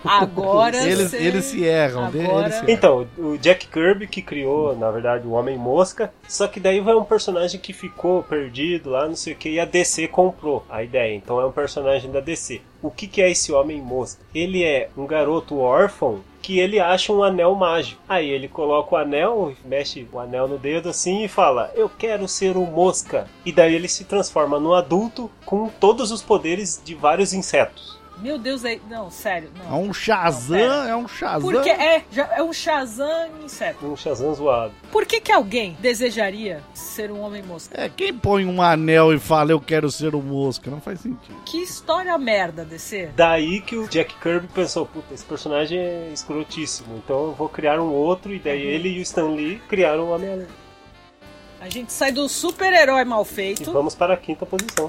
Agora 0.03 0.77
Eles, 0.85 1.13
eles 1.13 1.45
se 1.45 1.63
erram, 1.63 2.09
de- 2.11 2.21
Agora- 2.21 2.45
eles 2.45 2.55
se 2.55 2.61
erram. 2.63 2.73
Então, 2.73 3.07
o 3.17 3.37
Jack 3.37 3.67
Kirby 3.67 4.07
que 4.07 4.21
criou, 4.21 4.75
na 4.75 4.89
verdade, 4.91 5.27
o 5.27 5.31
Homem-Mosca, 5.31 6.13
só 6.27 6.47
que 6.47 6.59
daí 6.59 6.79
vai 6.79 6.95
um 6.95 7.03
personagem 7.03 7.59
que 7.59 7.73
ficou 7.73 8.23
perdido 8.23 8.89
lá, 8.89 9.07
não 9.07 9.15
sei 9.15 9.33
o 9.33 9.35
que, 9.35 9.49
e 9.49 9.59
a 9.59 9.65
DC 9.65 10.07
comprou 10.07 10.65
a 10.69 10.83
ideia. 10.83 11.15
Então 11.15 11.39
é 11.39 11.45
um 11.45 11.51
personagem 11.51 12.11
da 12.11 12.19
DC. 12.19 12.61
O 12.81 12.89
que, 12.89 13.07
que 13.07 13.21
é 13.21 13.29
esse 13.29 13.51
Homem-Mosca? 13.51 14.21
Ele 14.33 14.63
é 14.63 14.89
um 14.97 15.05
garoto 15.05 15.59
órfão 15.59 16.21
que 16.41 16.57
ele 16.59 16.79
acha 16.79 17.13
um 17.13 17.21
anel 17.23 17.53
mágico. 17.53 18.01
Aí 18.09 18.27
ele 18.27 18.47
coloca 18.47 18.95
o 18.95 18.97
anel, 18.97 19.53
mexe 19.63 20.07
o 20.11 20.17
anel 20.19 20.47
no 20.47 20.57
dedo 20.57 20.89
assim 20.89 21.23
e 21.23 21.27
fala: 21.27 21.71
Eu 21.75 21.87
quero 21.87 22.27
ser 22.27 22.57
um 22.57 22.65
mosca. 22.65 23.27
E 23.45 23.51
daí 23.51 23.75
ele 23.75 23.87
se 23.87 24.05
transforma 24.05 24.59
num 24.59 24.73
adulto 24.73 25.29
com 25.45 25.67
todos 25.79 26.09
os 26.11 26.23
poderes 26.23 26.81
de 26.83 26.95
vários 26.95 27.33
insetos. 27.33 28.00
Meu 28.21 28.37
Deus, 28.37 28.63
é... 28.63 28.79
não, 28.89 29.09
sério. 29.09 29.49
É 29.65 29.69
Não. 29.69 29.81
um 29.83 29.93
Shazam, 29.93 30.57
Não, 30.59 30.87
é 30.87 30.95
um 30.95 31.07
Shazam. 31.07 31.41
Porque 31.51 31.69
é, 31.69 32.03
já, 32.11 32.29
é 32.35 32.43
um 32.43 32.53
Shazam 32.53 33.29
inseto. 33.43 33.85
Um 33.85 33.95
Shazam 33.97 34.33
zoado. 34.35 34.73
Por 34.91 35.05
que, 35.05 35.19
que 35.19 35.31
alguém 35.31 35.75
desejaria 35.79 36.61
ser 36.73 37.11
um 37.11 37.21
homem-mosca? 37.21 37.79
É, 37.79 37.89
quem 37.89 38.13
põe 38.13 38.45
um 38.45 38.61
anel 38.61 39.11
e 39.13 39.19
fala 39.19 39.51
eu 39.51 39.59
quero 39.59 39.89
ser 39.89 40.13
um 40.13 40.21
mosca? 40.21 40.69
Não 40.69 40.79
faz 40.79 40.99
sentido. 41.01 41.35
Que 41.45 41.57
história 41.63 42.15
merda, 42.17 42.63
DC. 42.63 43.09
Daí 43.15 43.59
que 43.61 43.75
o 43.75 43.87
Jack 43.87 44.13
Kirby 44.21 44.47
pensou, 44.53 44.85
puta, 44.85 45.13
esse 45.13 45.25
personagem 45.25 45.79
é 45.79 46.09
escrotíssimo, 46.13 47.01
então 47.03 47.25
eu 47.27 47.33
vou 47.33 47.49
criar 47.49 47.79
um 47.79 47.91
outro, 47.91 48.33
e 48.33 48.39
daí 48.39 48.61
ele 48.61 48.89
e 48.89 48.99
o 48.99 49.01
Stan 49.01 49.27
Lee 49.29 49.59
criaram 49.67 50.03
o 50.05 50.11
Homem-Aranha. 50.11 50.47
A 51.59 51.69
gente 51.69 51.93
sai 51.93 52.11
do 52.11 52.27
super-herói 52.27 53.03
mal 53.05 53.21
E 53.21 53.25
feito. 53.25 53.71
vamos 53.71 53.93
para 53.93 54.15
a 54.15 54.17
quinta 54.17 54.45
posição. 54.45 54.87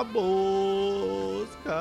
A 0.00 0.04
mosca. 0.04 1.72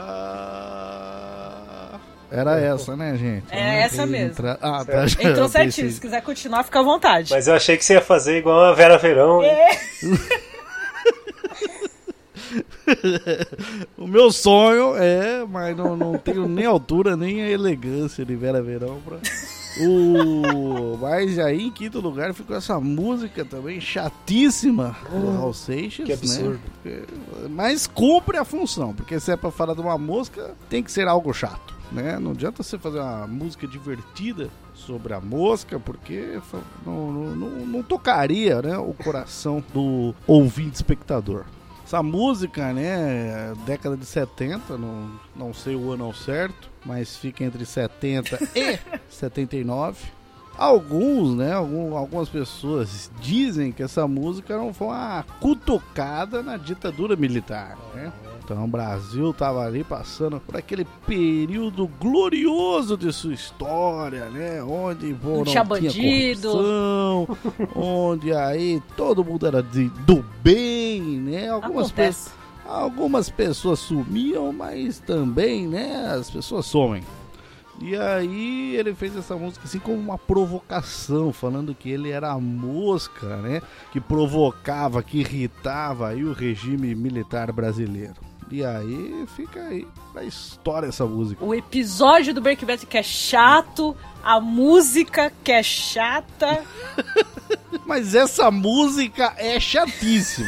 Era 2.29 2.59
essa, 2.59 2.95
né, 2.95 3.15
gente? 3.17 3.45
É 3.51 3.83
essa 3.83 4.05
mesmo. 4.05 4.31
Entra- 4.31 4.57
Ah, 4.62 4.83
tá. 4.83 5.05
Entrou 5.21 5.47
certinho. 5.50 5.89
Se 5.91 6.01
quiser 6.01 6.21
continuar, 6.21 6.63
fica 6.63 6.79
à 6.79 6.83
vontade. 6.83 7.31
Mas 7.31 7.47
eu 7.47 7.53
achei 7.55 7.77
que 7.77 7.86
você 7.86 7.93
ia 7.93 8.01
fazer 8.01 8.38
igual 8.39 8.65
a 8.65 8.74
Vera 8.74 8.97
Verão. 8.97 9.41
É. 9.43 9.69
O 13.97 14.07
meu 14.07 14.31
sonho 14.31 14.95
é, 14.95 15.43
mas 15.45 15.75
não, 15.75 15.97
não 15.97 16.17
tenho 16.17 16.47
nem 16.47 16.65
altura, 16.65 17.17
nem 17.17 17.43
a 17.43 17.50
elegância 17.50 18.24
de 18.25 18.36
Vera 18.36 18.62
Verão 18.62 19.01
pra. 19.03 19.17
O... 19.86 20.98
Mas 21.00 21.38
aí 21.39 21.67
em 21.67 21.72
quinto 21.72 22.00
lugar 22.00 22.34
ficou 22.34 22.55
essa 22.55 22.79
música 22.79 23.43
também 23.46 23.79
chatíssima 23.79 24.96
do 25.12 25.31
Raul 25.38 25.53
Seixas. 25.53 26.05
que 26.05 26.13
absurdo. 26.13 26.60
Né? 26.84 27.01
Mas 27.50 27.86
cumpre 27.88 28.38
a 28.38 28.46
função, 28.46 28.93
porque 28.93 29.19
se 29.19 29.31
é 29.31 29.38
pra 29.38 29.51
falar 29.51 29.74
de 29.74 29.81
uma 29.81 29.98
música, 29.98 30.55
tem 30.69 30.81
que 30.84 30.91
ser 30.91 31.07
algo 31.07 31.34
chato. 31.34 31.75
Né? 31.91 32.19
Não 32.19 32.31
adianta 32.31 32.63
você 32.63 32.77
fazer 32.77 33.00
uma 33.00 33.25
música 33.27 33.65
divertida 33.67 34.50
sobre 34.74 35.13
a 35.13 35.22
mosca, 35.22 35.79
porque 35.79 36.39
não, 36.86 37.12
não- 37.12 37.50
não 37.65 37.84
tocaria 37.84 38.62
né, 38.62 38.77
o 38.77 38.93
coração 38.93 39.63
do 39.74 40.13
ouvinte 40.27 40.75
espectador. 40.75 41.46
Essa 41.86 42.03
música, 42.03 42.74
né, 42.74 43.53
década 43.65 43.96
de 43.96 44.05
70, 44.05 44.77
não, 44.77 45.10
não 45.38 45.53
sei 45.53 45.75
o 45.75 45.91
ano 45.91 46.06
ao 46.06 46.13
certo, 46.13 46.70
mas 46.86 47.15
fica 47.15 47.44
entre 47.44 47.65
70 47.65 48.39
e 48.56 48.79
79. 49.10 50.17
Alguns, 50.58 51.36
né, 51.36 51.53
algum- 51.53 51.96
algumas 51.96 52.27
pessoas 52.29 53.12
dizem 53.22 53.72
que 53.72 53.84
essa 53.84 54.08
música 54.08 54.58
não 54.58 54.74
foi 54.74 54.88
uma 54.88 55.24
cutucada 55.39 56.41
na 56.41 56.58
ditadura 56.58 57.15
militar, 57.15 57.77
né? 57.94 58.12
Então 58.44 58.63
o 58.63 58.67
Brasil 58.67 59.32
tava 59.34 59.63
ali 59.65 59.84
passando 59.84 60.39
por 60.39 60.56
aquele 60.58 60.86
período 61.06 61.86
glorioso 62.00 62.98
de 62.98 63.12
sua 63.13 63.34
história, 63.34 64.29
né? 64.29 64.63
Onde 64.63 65.13
pô, 65.13 65.38
não 65.39 65.44
tinha 65.44 65.63
bandido. 65.63 66.53
onde 67.75 68.34
aí 68.34 68.82
todo 68.96 69.24
mundo 69.24 69.46
era 69.46 69.62
de, 69.62 69.89
do 70.06 70.24
bem, 70.41 71.01
né? 71.01 71.50
Algumas 71.50 71.91
pessoas. 71.91 72.38
Algumas 72.67 73.29
pessoas 73.29 73.79
sumiam, 73.79 74.51
mas 74.51 75.00
também, 75.00 75.67
né, 75.67 76.07
as 76.07 76.29
pessoas 76.29 76.65
somem. 76.65 77.03
E 77.79 77.95
aí 77.95 78.75
ele 78.75 78.93
fez 78.93 79.15
essa 79.15 79.36
música 79.36 79.65
assim 79.65 79.79
como 79.79 79.97
uma 79.97 80.17
provocação, 80.17 81.31
falando 81.31 81.75
que 81.75 81.89
ele 81.89 82.09
era 82.09 82.31
a 82.31 82.39
mosca, 82.39 83.38
né, 83.38 83.62
que 83.91 84.01
provocava, 84.01 85.01
que 85.01 85.19
irritava 85.19 86.09
aí 86.09 86.24
o 86.24 86.33
regime 86.33 86.93
militar 86.95 87.51
brasileiro. 87.51 88.15
E 88.50 88.63
aí 88.63 89.25
fica 89.36 89.62
aí 89.62 89.86
pra 90.13 90.24
história 90.24 90.88
essa 90.88 91.05
música. 91.05 91.43
O 91.43 91.53
episódio 91.53 92.33
do 92.33 92.41
Break 92.41 92.65
Bad 92.65 92.86
que 92.86 92.97
é 92.97 93.03
chato, 93.03 93.95
a 94.24 94.39
música 94.39 95.31
que 95.43 95.51
é 95.51 95.62
chata. 95.62 96.63
Mas 97.86 98.15
essa 98.15 98.50
música 98.50 99.33
é 99.38 99.59
chatíssima. 99.59 100.47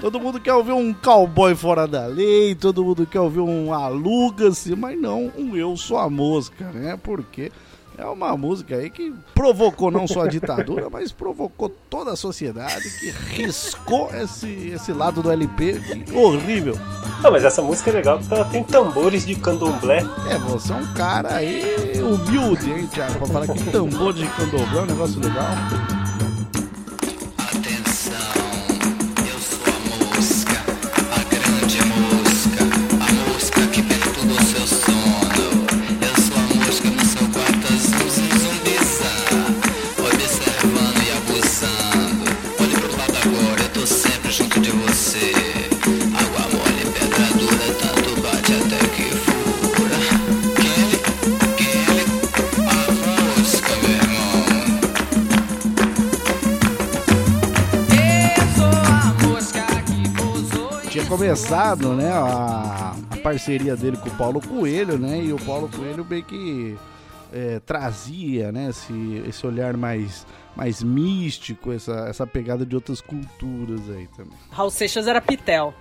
Todo 0.00 0.20
mundo 0.20 0.40
quer 0.40 0.54
ouvir 0.54 0.72
um 0.72 0.92
cowboy 0.92 1.54
fora 1.54 1.86
da 1.86 2.06
lei, 2.06 2.54
todo 2.54 2.84
mundo 2.84 3.06
quer 3.06 3.20
ouvir 3.20 3.40
um 3.40 3.72
aluga-se, 3.72 4.74
mas 4.76 5.00
não 5.00 5.32
um 5.36 5.56
Eu 5.56 5.76
Sou 5.76 5.98
a 5.98 6.08
Mosca, 6.08 6.70
né? 6.72 6.98
Porque 7.02 7.50
é 7.98 8.04
uma 8.04 8.36
música 8.36 8.76
aí 8.76 8.90
que 8.90 9.14
provocou 9.34 9.90
não 9.90 10.06
só 10.06 10.22
a 10.22 10.28
ditadura, 10.28 10.90
mas 10.90 11.12
provocou 11.12 11.70
toda 11.88 12.12
a 12.12 12.16
sociedade, 12.16 12.84
que 12.98 13.10
riscou 13.10 14.10
esse, 14.14 14.70
esse 14.74 14.92
lado 14.92 15.22
do 15.22 15.30
LP 15.30 15.80
horrível. 16.14 16.78
Não, 17.22 17.30
mas 17.30 17.44
essa 17.44 17.62
música 17.62 17.90
é 17.90 17.94
legal 17.94 18.18
porque 18.18 18.34
ela 18.34 18.44
tem 18.44 18.62
tambores 18.62 19.24
de 19.24 19.34
candomblé. 19.34 20.04
É, 20.30 20.38
você 20.38 20.72
é 20.72 20.76
um 20.76 20.92
cara 20.92 21.36
aí 21.36 21.62
humilde, 22.02 22.70
hein, 22.70 22.86
Thiago? 22.86 23.14
Pra 23.18 23.26
falar 23.28 23.48
que 23.48 23.70
tambor 23.70 24.12
de 24.12 24.26
candomblé 24.26 24.78
é 24.78 24.82
um 24.82 24.86
negócio 24.86 25.20
legal. 25.20 26.05
Né, 61.74 62.12
a, 62.12 62.94
a, 63.10 63.16
parceria 63.18 63.76
dele 63.76 63.96
com 63.96 64.08
o 64.08 64.16
Paulo 64.16 64.40
Coelho, 64.40 64.98
né, 64.98 65.22
e 65.22 65.32
o 65.32 65.38
Paulo 65.38 65.68
Coelho 65.68 66.04
bem 66.04 66.22
que 66.22 66.76
é, 67.32 67.60
trazia, 67.60 68.52
né, 68.52 68.68
esse, 68.70 69.24
esse 69.26 69.46
olhar 69.46 69.76
mais, 69.76 70.26
mais 70.54 70.82
místico, 70.82 71.72
essa, 71.72 72.06
essa 72.08 72.26
pegada 72.26 72.64
de 72.64 72.74
outras 72.74 73.00
culturas 73.00 73.88
aí 73.90 74.06
também. 74.16 74.36
Raul 74.50 74.70
Seixas 74.70 75.06
era 75.06 75.20
Pitel. 75.20 75.74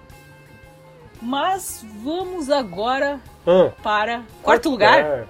Mas 1.21 1.85
vamos 2.03 2.49
agora 2.49 3.21
hum. 3.47 3.71
para 3.81 4.23
quarto 4.43 4.69
lugar. 4.69 5.27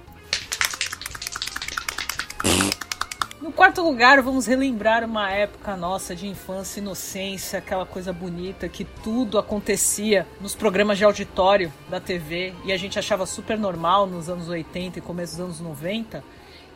No 3.46 3.52
quarto 3.52 3.80
lugar, 3.80 4.20
vamos 4.22 4.44
relembrar 4.44 5.04
uma 5.04 5.30
época 5.30 5.76
nossa 5.76 6.16
de 6.16 6.26
infância, 6.26 6.80
inocência, 6.80 7.60
aquela 7.60 7.86
coisa 7.86 8.12
bonita 8.12 8.68
que 8.68 8.84
tudo 8.84 9.38
acontecia 9.38 10.26
nos 10.40 10.56
programas 10.56 10.98
de 10.98 11.04
auditório 11.04 11.72
da 11.88 12.00
TV 12.00 12.52
e 12.64 12.72
a 12.72 12.76
gente 12.76 12.98
achava 12.98 13.24
super 13.24 13.56
normal 13.56 14.04
nos 14.04 14.28
anos 14.28 14.48
80 14.48 14.98
e 14.98 15.00
começo 15.00 15.36
dos 15.36 15.44
anos 15.44 15.60
90. 15.60 16.24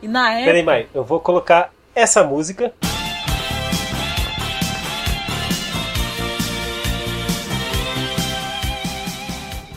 E 0.01 0.07
na 0.07 0.31
época. 0.31 0.45
Peraí, 0.45 0.63
mãe, 0.63 0.87
eu 0.93 1.03
vou 1.03 1.19
colocar 1.19 1.73
essa 1.93 2.23
música. 2.23 2.73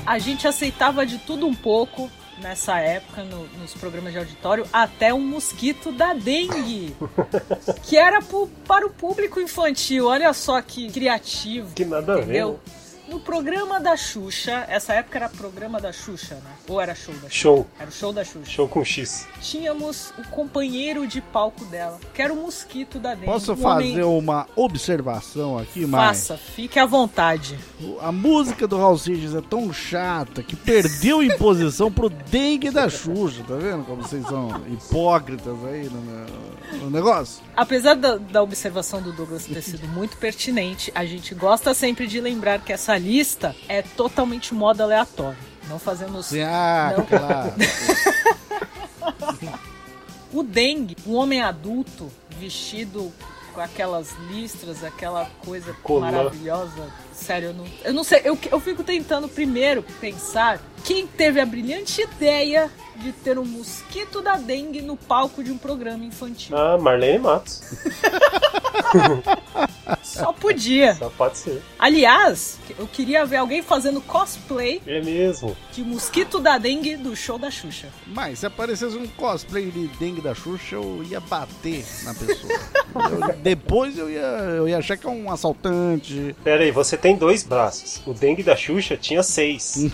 A 0.07 0.19
gente 0.21 0.47
aceitava 0.47 1.05
de 1.05 1.19
tudo 1.19 1.45
um 1.45 1.55
pouco, 1.55 2.09
nessa 2.45 2.79
época 2.79 3.25
no, 3.25 3.49
nos 3.59 3.73
programas 3.73 4.13
de 4.13 4.19
auditório 4.19 4.67
até 4.71 5.13
um 5.15 5.21
mosquito 5.21 5.91
da 5.91 6.13
dengue, 6.13 6.95
que 7.83 7.97
era 7.97 8.21
pro, 8.21 8.47
para 8.67 8.87
o 8.87 8.91
público 8.91 9.41
infantil. 9.41 10.07
Olha 10.07 10.33
só 10.35 10.61
que 10.61 10.91
criativo. 10.91 11.73
Que 11.75 11.85
nada 11.85 12.19
entendeu? 12.19 12.61
a 12.65 12.69
ver. 12.69 12.84
No 13.07 13.21
programa 13.21 13.79
da 13.81 13.97
Xuxa, 13.97 14.65
essa 14.69 14.95
época 14.95 15.19
era 15.19 15.29
programa 15.29 15.79
da 15.79 15.93
Xuxa, 15.93 16.37
né? 16.37 16.51
Ou 16.67 16.81
era 16.81 16.95
show 16.95 17.15
da 17.15 17.29
Xuxa? 17.29 17.35
Show. 17.35 17.67
Era 17.79 17.89
o 17.91 17.93
show 17.93 18.13
da 18.13 18.25
Xuxa. 18.25 18.51
Show 18.51 18.69
com 18.69 18.85
X. 18.85 19.27
Tínhamos 19.43 20.13
o 20.19 20.23
companheiro 20.31 21.07
de 21.07 21.21
palco 21.21 21.65
dela, 21.67 22.01
que 22.15 22.23
era 22.23 22.33
o 22.33 22.37
mosquito 22.37 22.99
da 22.99 23.15
dengue. 23.15 23.27
Posso 23.27 23.55
fazer 23.57 24.03
homem... 24.03 24.03
uma 24.03 24.47
observação 24.57 25.59
aqui, 25.59 25.85
mais? 25.85 26.29
Faça, 26.29 26.39
fique 26.39 26.79
à 26.79 26.87
vontade. 26.87 27.59
A 28.01 28.11
música 28.11 28.67
do 28.67 28.79
Raul 28.79 28.97
Seixas 28.97 29.35
é 29.35 29.43
tão 29.43 29.71
chata 29.71 30.43
que 30.43 30.57
perdeu 30.57 31.23
em 31.23 31.37
posição 31.37 31.93
pro 31.93 32.09
dengue 32.09 32.71
da 32.71 32.89
Xuxa, 32.89 33.45
tá 33.47 33.55
vendo 33.57 33.85
como 33.85 34.03
vocês 34.03 34.27
são 34.27 34.63
hipócritas 34.67 35.63
aí 35.67 35.91
no, 35.91 36.81
no 36.85 36.91
negócio? 36.91 37.43
Apesar 37.55 37.95
da, 37.95 38.17
da 38.17 38.43
observação 38.43 39.03
do 39.03 39.13
Douglas 39.13 39.45
ter 39.45 39.63
sido 39.63 39.87
muito 39.89 40.17
pertinente, 40.17 40.91
a 40.95 41.05
gente 41.05 41.35
gosta 41.35 41.75
sempre 41.75 42.07
de 42.07 42.19
lembrar 42.21 42.61
que 42.61 42.73
essa 42.73 42.94
lista 42.99 43.55
é 43.69 43.83
totalmente 43.83 44.55
modo 44.55 44.83
aleatório. 44.83 45.39
Não 45.69 45.79
fazemos. 45.79 46.33
Ah, 46.35 46.95
não... 46.97 47.07
claro. 47.07 47.53
o 50.33 50.43
dengue, 50.43 50.97
um 51.07 51.15
homem 51.15 51.41
adulto 51.41 52.11
vestido 52.39 53.13
com 53.55 53.61
aquelas 53.61 54.13
listras, 54.31 54.83
aquela 54.83 55.31
coisa 55.45 55.75
Colã. 55.83 56.11
maravilhosa. 56.11 56.91
Sério, 57.13 57.51
eu 57.51 57.55
não, 57.55 57.65
eu 57.85 57.95
não 57.95 58.05
sei. 58.05 58.21
Eu, 58.25 58.39
eu 58.51 58.61
fico 58.61 58.83
tentando 58.83 59.29
primeiro 59.29 59.85
pensar 60.01 60.61
quem 60.85 61.07
teve 61.07 61.41
a 61.41 61.47
brilhante 61.47 62.03
ideia 62.03 62.71
de 62.97 63.13
ter 63.13 63.39
um 63.39 63.45
mosquito 63.45 64.21
da 64.21 64.37
dengue 64.37 64.83
no 64.83 64.97
palco 64.97 65.43
de 65.43 65.53
um 65.53 65.59
programa 65.59 66.05
infantil. 66.05 66.57
Ah, 66.57 66.77
Marlene 66.77 67.21
Matos. 67.21 67.63
Só 70.21 70.33
podia. 70.33 70.95
Só 70.95 71.11
pode 71.11 71.39
ser. 71.39 71.63
Aliás, 71.79 72.59
eu 72.79 72.87
queria 72.87 73.25
ver 73.27 73.37
alguém 73.37 73.63
fazendo 73.63 74.01
cosplay. 74.01 74.81
É 74.87 75.01
mesmo. 75.01 75.57
De 75.73 75.83
mosquito 75.83 76.39
da 76.39 76.59
dengue 76.59 76.97
do 76.97 77.15
show 77.17 77.39
da 77.39 77.51
Xuxa. 77.51 77.89
Mas 78.07 78.41
se 78.41 78.47
aparecesse 78.47 78.97
um 78.97 79.07
cosplay 79.09 79.71
de 79.71 79.89
dengue 79.99 80.21
da 80.21 80.35
Xuxa, 80.35 80.77
eu 80.77 81.05
ia 81.09 81.21
bater 81.21 81.85
na 82.05 82.15
pessoa. 82.15 82.53
eu, 83.11 83.37
depois 83.37 83.99
eu 83.99 84.11
ia, 84.11 84.21
eu 84.21 84.69
ia 84.69 84.79
achar 84.79 84.97
que 84.97 85.07
é 85.07 85.11
um 85.11 85.31
assaltante. 85.31 86.35
Pera 86.43 86.63
aí, 86.63 86.71
você 86.71 86.97
tem 86.97 87.17
dois 87.17 87.43
braços. 87.43 88.01
O 88.07 88.15
dengue 88.15 88.43
da 88.43 88.57
Xuxa 88.57 88.97
tinha 88.97 89.23
seis. 89.23 89.91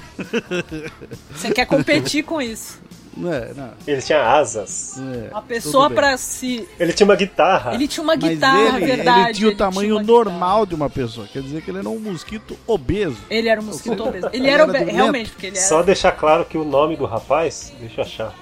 Você 1.35 1.51
quer 1.53 1.67
competir 1.67 2.23
com 2.25 2.41
isso? 2.41 2.79
Não 3.17 3.33
é, 3.33 3.53
não. 3.55 3.73
Ele 3.87 4.01
tinha 4.01 4.23
asas. 4.23 4.99
É, 4.99 5.31
a 5.33 5.43
pessoa 5.43 5.91
pra 5.91 6.17
se. 6.17 6.69
Ele 6.79 6.93
tinha 6.93 7.05
uma 7.05 7.17
guitarra. 7.17 7.75
Ele 7.75 7.89
tinha 7.89 8.03
uma 8.03 8.17
guitarra, 8.17 8.77
ele, 8.79 8.87
verdade. 8.87 9.21
Ele 9.21 9.35
tinha 9.35 9.49
o 9.51 9.57
tamanho 9.57 9.95
tinha 9.97 10.03
normal 10.03 10.61
guitarra. 10.61 10.67
de 10.67 10.75
uma 10.75 10.91
pessoa. 10.91 11.27
Quer 11.27 11.43
dizer 11.43 11.63
que 11.63 11.71
ele 11.71 11.79
era 11.79 11.89
um 11.89 11.99
mosquito 11.99 12.57
obeso. 12.67 13.19
Ele 13.29 13.49
era 13.49 13.61
um 13.61 13.65
mosquito 13.65 14.05
obeso. 14.05 14.29
Ele 14.33 14.49
era, 14.49 14.65
obeso, 14.65 14.85
realmente, 14.85 15.31
porque 15.31 15.47
ele 15.47 15.59
era. 15.59 15.67
Só 15.67 15.83
deixar 15.83 16.13
claro 16.13 16.45
que 16.45 16.57
o 16.57 16.65
nome 16.65 16.97
do 16.97 17.05
rapaz, 17.05 17.73
deixa 17.81 18.01
eu 18.01 18.05
achar. 18.05 18.35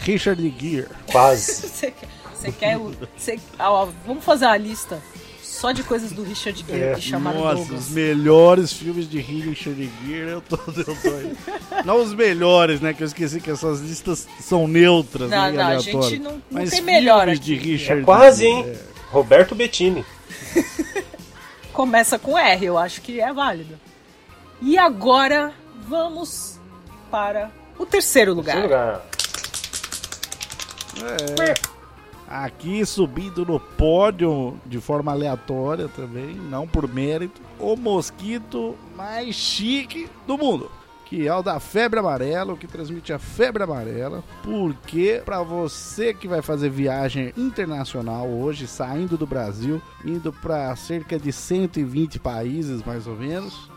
Richard 0.00 0.54
Gere. 0.58 0.88
Quase. 1.10 1.66
você, 1.68 1.94
você 2.34 2.52
quer 2.52 2.76
o. 2.76 2.92
Você, 3.16 3.38
ó, 3.58 3.88
vamos 4.06 4.24
fazer 4.24 4.46
a 4.46 4.56
lista 4.56 5.00
só 5.56 5.72
de 5.72 5.82
coisas 5.82 6.12
do 6.12 6.22
Richard 6.22 6.64
Gere 6.68 6.98
é. 6.98 7.00
chamaram 7.00 7.40
Nossa, 7.40 7.56
Douglas. 7.56 7.86
os 7.86 7.90
melhores 7.90 8.72
filmes 8.74 9.08
de 9.08 9.18
Richard 9.18 9.90
Gere, 10.06 10.30
eu 10.30 10.40
tô, 10.42 10.58
eu 10.66 10.84
tô 10.84 11.08
aí. 11.08 11.36
Não 11.82 12.02
os 12.02 12.12
melhores, 12.12 12.80
né? 12.80 12.92
Que 12.92 13.02
eu 13.02 13.06
esqueci 13.06 13.40
que 13.40 13.50
essas 13.50 13.80
listas 13.80 14.28
são 14.38 14.68
neutras, 14.68 15.30
não, 15.30 15.50
né? 15.50 15.52
Não, 15.52 15.66
a 15.66 15.78
gente 15.78 16.18
não, 16.18 16.32
não 16.32 16.42
Mas 16.50 16.70
tem 16.70 16.82
melhor 16.82 17.28
aqui. 17.28 17.38
de 17.38 17.54
Richard 17.54 18.02
é 18.02 18.04
quase, 18.04 18.46
hein? 18.46 18.66
É. 18.68 18.76
Roberto 19.10 19.54
Bettini. 19.54 20.04
Começa 21.72 22.18
com 22.18 22.38
R, 22.38 22.66
eu 22.66 22.76
acho 22.76 23.00
que 23.00 23.20
é 23.20 23.32
válido. 23.32 23.78
E 24.60 24.76
agora 24.76 25.52
vamos 25.88 26.58
para 27.10 27.50
o 27.78 27.86
terceiro 27.86 28.34
lugar. 28.34 28.56
Terceiro 28.56 28.74
lugar. 28.74 29.06
É 31.40 31.75
aqui 32.28 32.84
subindo 32.84 33.44
no 33.44 33.60
pódio 33.60 34.58
de 34.66 34.80
forma 34.80 35.12
aleatória 35.12 35.88
também, 35.88 36.34
não 36.34 36.66
por 36.66 36.88
mérito, 36.88 37.40
o 37.58 37.76
mosquito 37.76 38.74
mais 38.96 39.34
chique 39.34 40.08
do 40.26 40.36
mundo. 40.36 40.70
Que 41.04 41.28
é 41.28 41.32
o 41.32 41.40
da 41.40 41.60
febre 41.60 42.00
amarela, 42.00 42.52
o 42.52 42.56
que 42.56 42.66
transmite 42.66 43.12
a 43.12 43.18
febre 43.18 43.62
amarela. 43.62 44.24
Porque 44.42 45.22
para 45.24 45.40
você 45.40 46.12
que 46.12 46.26
vai 46.26 46.42
fazer 46.42 46.68
viagem 46.68 47.32
internacional 47.36 48.28
hoje, 48.28 48.66
saindo 48.66 49.16
do 49.16 49.24
Brasil, 49.24 49.80
indo 50.04 50.32
para 50.32 50.74
cerca 50.74 51.16
de 51.16 51.32
120 51.32 52.18
países 52.18 52.82
mais 52.82 53.06
ou 53.06 53.14
menos, 53.14 53.70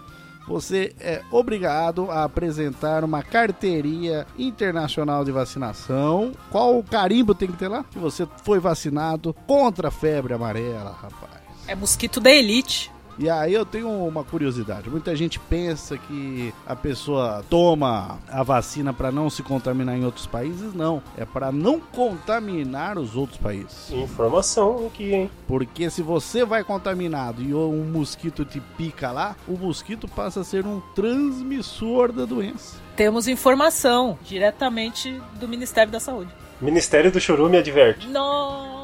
você 0.50 0.96
é 1.00 1.22
obrigado 1.32 2.10
a 2.10 2.24
apresentar 2.24 3.04
uma 3.04 3.22
carteirinha 3.22 4.26
internacional 4.36 5.24
de 5.24 5.32
vacinação. 5.32 6.32
Qual 6.50 6.80
o 6.80 6.84
carimbo 6.84 7.36
tem 7.36 7.52
que 7.52 7.58
ter 7.58 7.68
lá? 7.68 7.84
Que 7.84 8.00
você 8.00 8.28
foi 8.44 8.60
vacinado 8.60 9.32
contra 9.46 9.90
a 9.90 9.92
febre 9.92 10.34
amarela, 10.34 10.98
rapaz. 11.00 11.40
É 11.68 11.76
mosquito 11.76 12.20
da 12.20 12.32
elite. 12.32 12.92
E 13.20 13.30
aí 13.30 13.54
eu 13.54 13.66
tenho 13.66 13.90
uma 13.90 14.24
curiosidade. 14.24 14.90
Muita 14.90 15.14
gente 15.14 15.38
pensa 15.42 15.98
que 15.98 16.54
a 16.66 16.74
pessoa 16.74 17.44
toma 17.50 18.18
a 18.30 18.42
vacina 18.44 18.94
para 18.94 19.12
não 19.12 19.30
se 19.30 19.44
contaminar 19.44 19.98
em 19.98 20.06
outros 20.06 20.26
países. 20.26 20.74
Não, 20.74 21.04
é 21.18 21.26
para 21.26 21.52
não 21.52 21.82
contaminar 21.82 22.98
os 22.98 23.18
outros 23.18 23.38
países. 23.38 23.92
Informação 23.92 24.88
aqui, 24.88 25.14
hein? 25.14 25.30
Porque 25.46 25.90
se 25.90 26.02
você 26.02 26.46
vai 26.46 26.64
contaminado 26.64 27.42
e 27.42 27.54
um 27.54 27.84
mosquito 27.84 28.46
te 28.46 28.62
pica 28.78 29.12
lá, 29.12 29.36
o 29.46 29.58
mosquito 29.58 30.08
passa 30.08 30.40
a 30.40 30.44
ser 30.46 30.66
um 30.66 30.80
transmissor 30.96 32.14
da 32.14 32.24
doença. 32.24 32.78
Temos 32.96 33.28
informação 33.28 34.18
diretamente 34.24 35.22
do 35.40 35.48
Ministério 35.48 35.92
da 35.92 36.00
Saúde. 36.00 36.32
Ministério 36.62 37.12
do 37.12 37.20
Churume 37.20 37.58
adverte. 37.58 38.08
Não. 38.08 38.79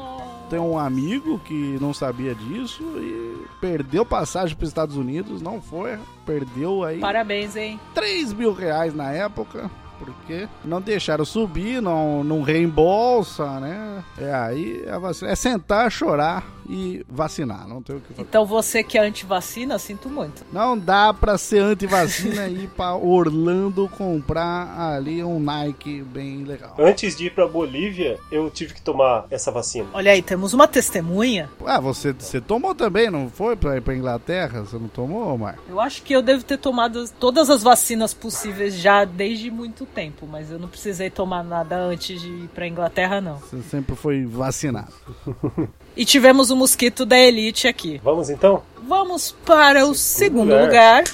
Tem 0.48 0.58
um 0.58 0.78
amigo 0.78 1.38
que 1.40 1.76
não 1.80 1.92
sabia 1.92 2.34
disso 2.34 2.82
e 2.98 3.46
perdeu 3.60 4.04
passagem 4.04 4.56
para 4.56 4.64
os 4.64 4.70
Estados 4.70 4.96
Unidos, 4.96 5.42
não 5.42 5.60
foi, 5.60 5.98
perdeu 6.24 6.84
aí 6.84 7.00
Parabéns, 7.00 7.56
hein? 7.56 7.80
3 7.94 8.32
mil 8.32 8.52
reais 8.52 8.94
na 8.94 9.10
época. 9.12 9.70
Porque 9.98 10.46
não 10.62 10.80
deixaram 10.80 11.24
subir, 11.24 11.80
não, 11.80 12.22
não 12.22 12.42
reembolsa, 12.42 13.58
né? 13.60 14.04
É 14.18 14.32
aí 14.32 14.84
vacina. 15.00 15.30
É 15.30 15.34
sentar, 15.34 15.90
chorar 15.90 16.55
e 16.68 17.04
vacinar. 17.08 17.66
Não 17.68 17.82
tem 17.82 17.96
o 17.96 18.00
que 18.00 18.08
fazer. 18.08 18.22
Então 18.22 18.44
você 18.44 18.82
que 18.82 18.98
é 18.98 19.06
anti-vacina, 19.06 19.78
sinto 19.78 20.08
muito. 20.08 20.44
Não 20.52 20.78
dá 20.78 21.12
pra 21.12 21.38
ser 21.38 21.60
anti-vacina 21.60 22.46
e 22.48 22.64
ir 22.64 22.68
pra 22.68 22.94
Orlando 22.94 23.88
comprar 23.88 24.78
ali 24.78 25.22
um 25.22 25.38
Nike 25.38 26.02
bem 26.02 26.44
legal. 26.44 26.74
Antes 26.78 27.16
de 27.16 27.26
ir 27.26 27.30
pra 27.34 27.46
Bolívia, 27.46 28.18
eu 28.30 28.50
tive 28.50 28.74
que 28.74 28.82
tomar 28.82 29.26
essa 29.30 29.50
vacina. 29.50 29.88
Olha 29.92 30.12
aí, 30.12 30.22
temos 30.22 30.52
uma 30.52 30.66
testemunha. 30.66 31.50
Ah, 31.64 31.80
você, 31.80 32.12
você 32.12 32.40
tomou 32.40 32.74
também, 32.74 33.10
não 33.10 33.30
foi 33.30 33.56
pra 33.56 33.76
ir 33.76 33.80
pra 33.80 33.94
Inglaterra? 33.94 34.62
Você 34.62 34.76
não 34.78 34.88
tomou, 34.88 35.36
Mar? 35.38 35.58
Eu 35.68 35.80
acho 35.80 36.02
que 36.02 36.12
eu 36.12 36.22
devo 36.22 36.44
ter 36.44 36.58
tomado 36.58 37.08
todas 37.18 37.50
as 37.50 37.62
vacinas 37.62 38.12
possíveis 38.12 38.74
já 38.74 39.04
desde 39.04 39.50
muito 39.50 39.86
tempo, 39.86 40.26
mas 40.26 40.50
eu 40.50 40.58
não 40.58 40.68
precisei 40.68 41.10
tomar 41.10 41.44
nada 41.44 41.76
antes 41.76 42.20
de 42.20 42.28
ir 42.28 42.48
pra 42.54 42.66
Inglaterra, 42.66 43.20
não. 43.20 43.38
Você 43.38 43.62
sempre 43.62 43.94
foi 43.94 44.24
vacinado. 44.24 44.92
E 45.96 46.04
tivemos 46.04 46.50
o 46.50 46.56
mosquito 46.56 47.06
da 47.06 47.18
Elite 47.18 47.66
aqui. 47.66 48.00
Vamos 48.04 48.28
então? 48.28 48.62
Vamos 48.86 49.34
para 49.44 49.86
o 49.86 49.94
segundo 49.94 50.54
lugar. 50.54 51.04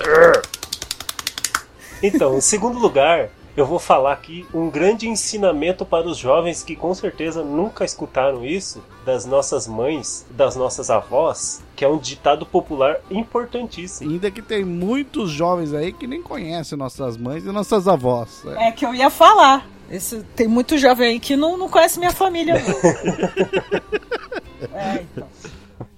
lugar. 0.00 0.42
Então, 2.02 2.36
em 2.36 2.40
segundo 2.40 2.78
lugar, 2.78 3.30
eu 3.56 3.64
vou 3.64 3.78
falar 3.78 4.12
aqui 4.12 4.44
um 4.52 4.68
grande 4.68 5.08
ensinamento 5.08 5.86
para 5.86 6.06
os 6.06 6.18
jovens 6.18 6.62
que 6.62 6.76
com 6.76 6.92
certeza 6.94 7.42
nunca 7.42 7.84
escutaram 7.84 8.44
isso 8.44 8.82
das 9.04 9.24
nossas 9.24 9.66
mães, 9.66 10.26
das 10.30 10.54
nossas 10.56 10.90
avós, 10.90 11.62
que 11.74 11.84
é 11.84 11.88
um 11.88 11.96
ditado 11.96 12.44
popular 12.44 12.96
importantíssimo. 13.10 14.10
Ainda 14.10 14.30
que 14.30 14.42
tem 14.42 14.64
muitos 14.64 15.30
jovens 15.30 15.72
aí 15.72 15.92
que 15.92 16.06
nem 16.06 16.22
conhecem 16.22 16.76
nossas 16.76 17.16
mães 17.16 17.44
e 17.44 17.48
nossas 17.48 17.88
avós. 17.88 18.44
É. 18.46 18.68
É 18.68 18.72
que 18.72 18.84
eu 18.84 18.94
ia 18.94 19.08
falar. 19.08 19.66
Esse, 19.90 20.22
tem 20.34 20.48
muito 20.48 20.76
jovem 20.78 21.08
aí 21.10 21.20
que 21.20 21.36
não, 21.36 21.56
não 21.56 21.68
conhece 21.68 21.98
minha 21.98 22.10
família. 22.10 22.54
é, 24.74 25.02
então. 25.02 25.26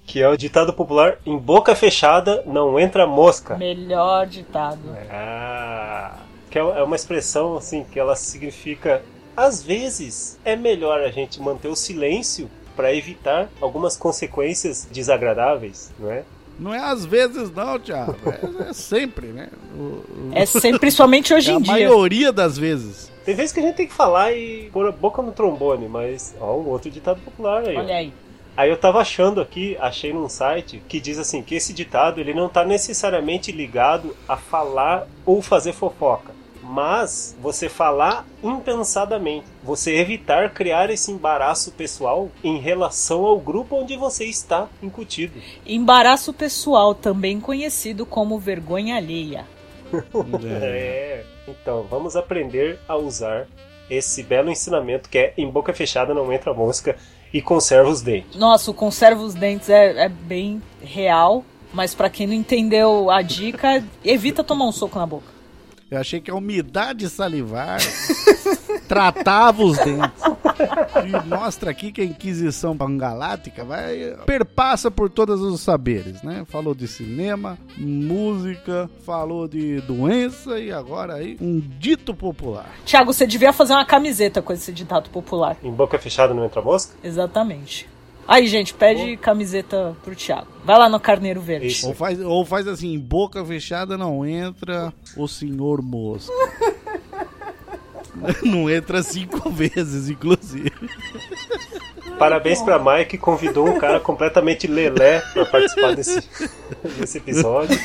Que 0.05 0.21
é 0.21 0.27
o 0.27 0.37
ditado 0.37 0.73
popular: 0.73 1.17
em 1.25 1.37
boca 1.37 1.75
fechada 1.75 2.43
não 2.45 2.79
entra 2.79 3.05
mosca. 3.07 3.57
Melhor 3.57 4.25
ditado. 4.27 4.79
Ah, 5.09 6.17
que 6.49 6.57
é 6.57 6.61
é 6.61 6.83
uma 6.83 6.95
expressão 6.95 7.57
assim 7.57 7.83
que 7.83 7.99
ela 7.99 8.15
significa 8.15 9.01
às 9.37 9.61
vezes 9.63 10.37
é 10.43 10.55
melhor 10.55 10.99
a 11.01 11.09
gente 11.11 11.39
manter 11.41 11.67
o 11.69 11.75
silêncio 11.75 12.49
para 12.75 12.93
evitar 12.93 13.49
algumas 13.61 13.95
consequências 13.95 14.87
desagradáveis, 14.91 15.91
não 15.99 16.11
é? 16.11 16.23
Não 16.59 16.73
é 16.73 16.79
às 16.79 17.05
vezes 17.05 17.49
não, 17.51 17.79
Thiago. 17.79 18.15
É, 18.25 18.69
é 18.69 18.73
sempre, 18.73 19.27
né? 19.27 19.47
O- 19.77 19.79
o- 19.81 20.31
É 20.33 20.45
sempre, 20.45 20.79
principalmente 20.79 21.33
hoje 21.35 21.51
é 21.51 21.53
a 21.53 21.57
em 21.57 21.61
dia. 21.61 21.71
maioria 21.73 22.33
das 22.33 22.57
vezes. 22.57 23.09
Tem 23.29 23.35
vezes 23.35 23.53
que 23.53 23.59
a 23.59 23.61
gente 23.63 23.75
tem 23.75 23.85
que 23.85 23.93
falar 23.93 24.31
e 24.31 24.71
pôr 24.73 24.87
a 24.87 24.91
boca 24.91 25.21
no 25.21 25.31
trombone, 25.31 25.87
mas 25.87 26.35
ó, 26.41 26.57
um 26.57 26.67
outro 26.67 26.89
ditado 26.89 27.21
popular 27.21 27.61
aí. 27.63 27.75
ó. 27.75 27.79
Olha 27.79 27.95
aí. 27.95 28.11
Aí 28.57 28.71
eu 28.71 28.75
tava 28.75 28.99
achando 29.01 29.39
aqui, 29.39 29.77
achei 29.79 30.11
num 30.11 30.27
site 30.27 30.81
que 30.87 30.99
diz 30.99 31.19
assim 31.19 31.43
que 31.43 31.53
esse 31.53 31.71
ditado 31.71 32.19
ele 32.19 32.33
não 32.33 32.49
tá 32.49 32.65
necessariamente 32.65 33.51
ligado 33.51 34.17
a 34.27 34.35
falar 34.35 35.07
ou 35.27 35.43
fazer 35.43 35.73
fofoca, 35.73 36.33
mas 36.63 37.37
você 37.39 37.69
falar 37.69 38.25
impensadamente, 38.43 39.45
você 39.63 39.95
evitar 39.97 40.49
criar 40.49 40.89
esse 40.89 41.11
embaraço 41.11 41.71
pessoal 41.73 42.31
em 42.43 42.57
relação 42.57 43.25
ao 43.25 43.39
grupo 43.39 43.75
onde 43.75 43.95
você 43.95 44.25
está 44.25 44.67
incutido. 44.81 45.39
Embaraço 45.67 46.33
pessoal, 46.33 46.95
também 46.95 47.39
conhecido 47.39 48.07
como 48.07 48.39
vergonha 48.39 48.95
alheia. 48.95 49.45
É. 50.43 51.23
É. 51.25 51.38
Então, 51.49 51.85
vamos 51.89 52.15
aprender 52.15 52.79
a 52.87 52.95
usar 52.95 53.47
esse 53.89 54.21
belo 54.21 54.51
ensinamento 54.51 55.09
que 55.09 55.17
é 55.17 55.33
em 55.37 55.49
boca 55.49 55.73
fechada 55.73 56.13
não 56.13 56.31
entra 56.31 56.53
mosca 56.53 56.95
e 57.33 57.41
conserva 57.41 57.89
os 57.89 58.01
dentes. 58.01 58.35
Nossa, 58.35 58.71
o 58.71 58.73
conserva 58.73 59.21
os 59.21 59.33
dentes 59.33 59.69
é, 59.69 60.05
é 60.05 60.09
bem 60.09 60.61
real, 60.81 61.43
mas 61.73 61.93
pra 61.93 62.09
quem 62.09 62.27
não 62.27 62.33
entendeu 62.33 63.09
a 63.09 63.21
dica, 63.21 63.83
evita 64.03 64.43
tomar 64.43 64.65
um 64.65 64.71
soco 64.71 64.97
na 64.99 65.05
boca. 65.05 65.39
Eu 65.89 65.99
achei 65.99 66.21
que 66.21 66.29
a 66.29 66.35
umidade 66.35 67.09
salivar 67.09 67.79
tratava 68.87 69.63
os 69.63 69.77
dentes. 69.77 70.21
E 71.05 71.27
mostra 71.27 71.71
aqui 71.71 71.91
que 71.91 72.01
a 72.01 72.05
Inquisição 72.05 72.75
Pangalática 72.75 73.63
vai 73.63 74.15
perpassa 74.25 74.91
por 74.91 75.09
todos 75.09 75.41
os 75.41 75.61
saberes, 75.61 76.21
né? 76.21 76.45
Falou 76.47 76.73
de 76.73 76.87
cinema, 76.87 77.57
música, 77.77 78.89
falou 79.05 79.47
de 79.47 79.81
doença 79.81 80.59
e 80.59 80.71
agora 80.71 81.15
aí 81.15 81.37
um 81.41 81.59
dito 81.59 82.13
popular. 82.13 82.69
Tiago, 82.85 83.13
você 83.13 83.25
devia 83.25 83.53
fazer 83.53 83.73
uma 83.73 83.85
camiseta 83.85 84.41
com 84.41 84.53
esse 84.53 84.71
ditado 84.71 85.09
popular. 85.09 85.57
Em 85.63 85.71
boca 85.71 85.97
fechada 85.97 86.33
não 86.33 86.45
entra 86.45 86.61
mosca? 86.61 86.95
Exatamente. 87.03 87.87
Aí, 88.29 88.45
gente, 88.45 88.75
pede 88.75 89.17
camiseta 89.17 89.95
pro 90.03 90.15
Thiago. 90.15 90.45
Vai 90.63 90.77
lá 90.77 90.87
no 90.87 90.99
Carneiro 90.99 91.41
Verde. 91.41 91.65
Isso. 91.65 91.87
Ou 91.87 91.95
faz, 91.95 92.19
ou 92.21 92.45
faz 92.45 92.67
assim, 92.67 92.99
boca 92.99 93.43
fechada 93.43 93.97
não 93.97 94.23
entra 94.23 94.93
o 95.17 95.27
senhor 95.27 95.81
moço. 95.81 96.31
Não 98.43 98.69
entra 98.69 99.01
cinco 99.03 99.49
vezes, 99.51 100.09
inclusive. 100.09 100.71
Parabéns 102.17 102.61
pra 102.61 102.77
Maia 102.77 103.05
que 103.05 103.17
convidou 103.17 103.67
um 103.69 103.79
cara 103.79 103.99
completamente 103.99 104.67
lelé 104.67 105.21
pra 105.33 105.45
participar 105.45 105.95
desse, 105.95 106.21
desse 106.99 107.17
episódio. 107.17 107.79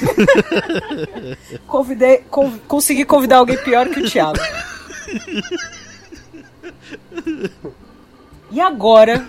Convidei, 1.68 2.18
con- 2.30 2.58
consegui 2.66 3.04
convidar 3.04 3.37
alguém 3.38 3.56
pior 3.58 3.88
que 3.88 4.00
o 4.00 4.10
Thiago. 4.10 4.40
E 8.50 8.60
agora 8.60 9.26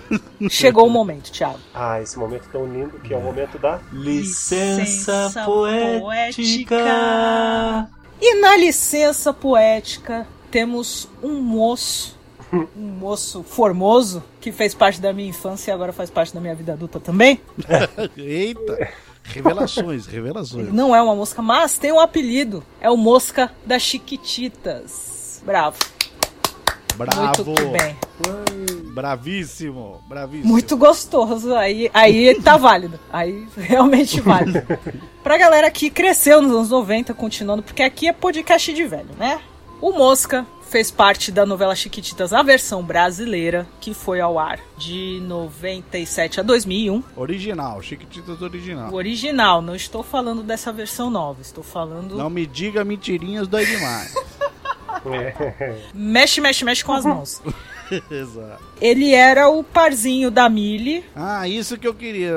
chegou 0.50 0.86
o 0.86 0.90
momento, 0.90 1.30
Thiago. 1.32 1.58
Ah, 1.74 2.00
esse 2.00 2.18
momento 2.18 2.48
tão 2.50 2.64
lindo 2.66 2.98
que 3.00 3.12
é 3.12 3.16
o 3.16 3.20
momento 3.20 3.58
da 3.58 3.80
Licença 3.92 5.30
poética. 5.44 6.76
E 8.20 8.40
na 8.40 8.56
licença 8.56 9.32
poética 9.32 10.26
temos 10.50 11.08
um 11.22 11.40
moço, 11.40 12.16
um 12.52 12.98
moço 12.98 13.42
formoso 13.42 14.22
que 14.40 14.52
fez 14.52 14.74
parte 14.74 15.00
da 15.00 15.12
minha 15.12 15.28
infância 15.28 15.70
e 15.70 15.74
agora 15.74 15.92
faz 15.92 16.10
parte 16.10 16.34
da 16.34 16.40
minha 16.40 16.54
vida 16.54 16.72
adulta 16.72 17.00
também. 17.00 17.40
Eita! 18.16 18.88
Revelações, 19.24 20.06
revelações. 20.06 20.72
Não 20.72 20.94
é 20.94 21.02
uma 21.02 21.14
mosca, 21.14 21.42
mas 21.42 21.78
tem 21.78 21.92
um 21.92 22.00
apelido. 22.00 22.62
É 22.80 22.88
o 22.88 22.96
Mosca 22.96 23.52
das 23.64 23.82
Chiquititas. 23.82 25.42
Bravo. 25.44 25.78
Bravo! 26.96 27.44
Muito 27.44 27.70
bem. 27.70 27.96
Bravíssimo, 28.94 30.02
bravíssimo. 30.08 30.50
Muito 30.50 30.76
gostoso. 30.76 31.54
Aí, 31.54 31.90
aí 31.92 32.40
tá 32.40 32.56
válido. 32.56 32.98
Aí 33.12 33.46
realmente 33.56 34.20
válido. 34.20 34.62
Pra 35.22 35.36
galera 35.36 35.70
que 35.70 35.90
cresceu 35.90 36.40
nos 36.40 36.52
anos 36.52 36.70
90, 36.70 37.12
continuando, 37.12 37.62
porque 37.62 37.82
aqui 37.82 38.08
é 38.08 38.12
podcast 38.12 38.72
de 38.72 38.84
velho, 38.86 39.10
né? 39.18 39.40
O 39.80 39.92
Mosca 39.92 40.46
fez 40.62 40.90
parte 40.90 41.30
da 41.30 41.44
novela 41.44 41.74
Chiquititas, 41.74 42.32
a 42.32 42.42
versão 42.42 42.82
brasileira, 42.82 43.66
que 43.80 43.92
foi 43.92 44.20
ao 44.20 44.38
ar 44.38 44.58
de 44.76 45.20
97 45.22 46.40
a 46.40 46.42
2001. 46.42 47.02
Original, 47.14 47.82
Chiquititas 47.82 48.40
original. 48.42 48.90
O 48.90 48.94
original, 48.94 49.60
não 49.60 49.74
estou 49.74 50.02
falando 50.02 50.42
dessa 50.42 50.72
versão 50.72 51.10
nova, 51.10 51.40
estou 51.42 51.62
falando. 51.62 52.16
Não 52.16 52.30
me 52.30 52.46
diga 52.46 52.84
mentirinhas, 52.84 53.46
dói 53.46 53.66
demais. 53.66 54.14
Mexe, 55.94 56.40
mexe, 56.40 56.64
mexe 56.64 56.84
com 56.84 56.92
as 56.92 57.04
mãos. 57.04 57.40
Exato. 58.10 58.62
Ele 58.80 59.14
era 59.14 59.48
o 59.48 59.64
parzinho 59.64 60.30
da 60.30 60.48
Millie. 60.48 61.04
Ah, 61.14 61.48
isso 61.48 61.78
que 61.78 61.86
eu 61.88 61.94
queria 61.94 62.34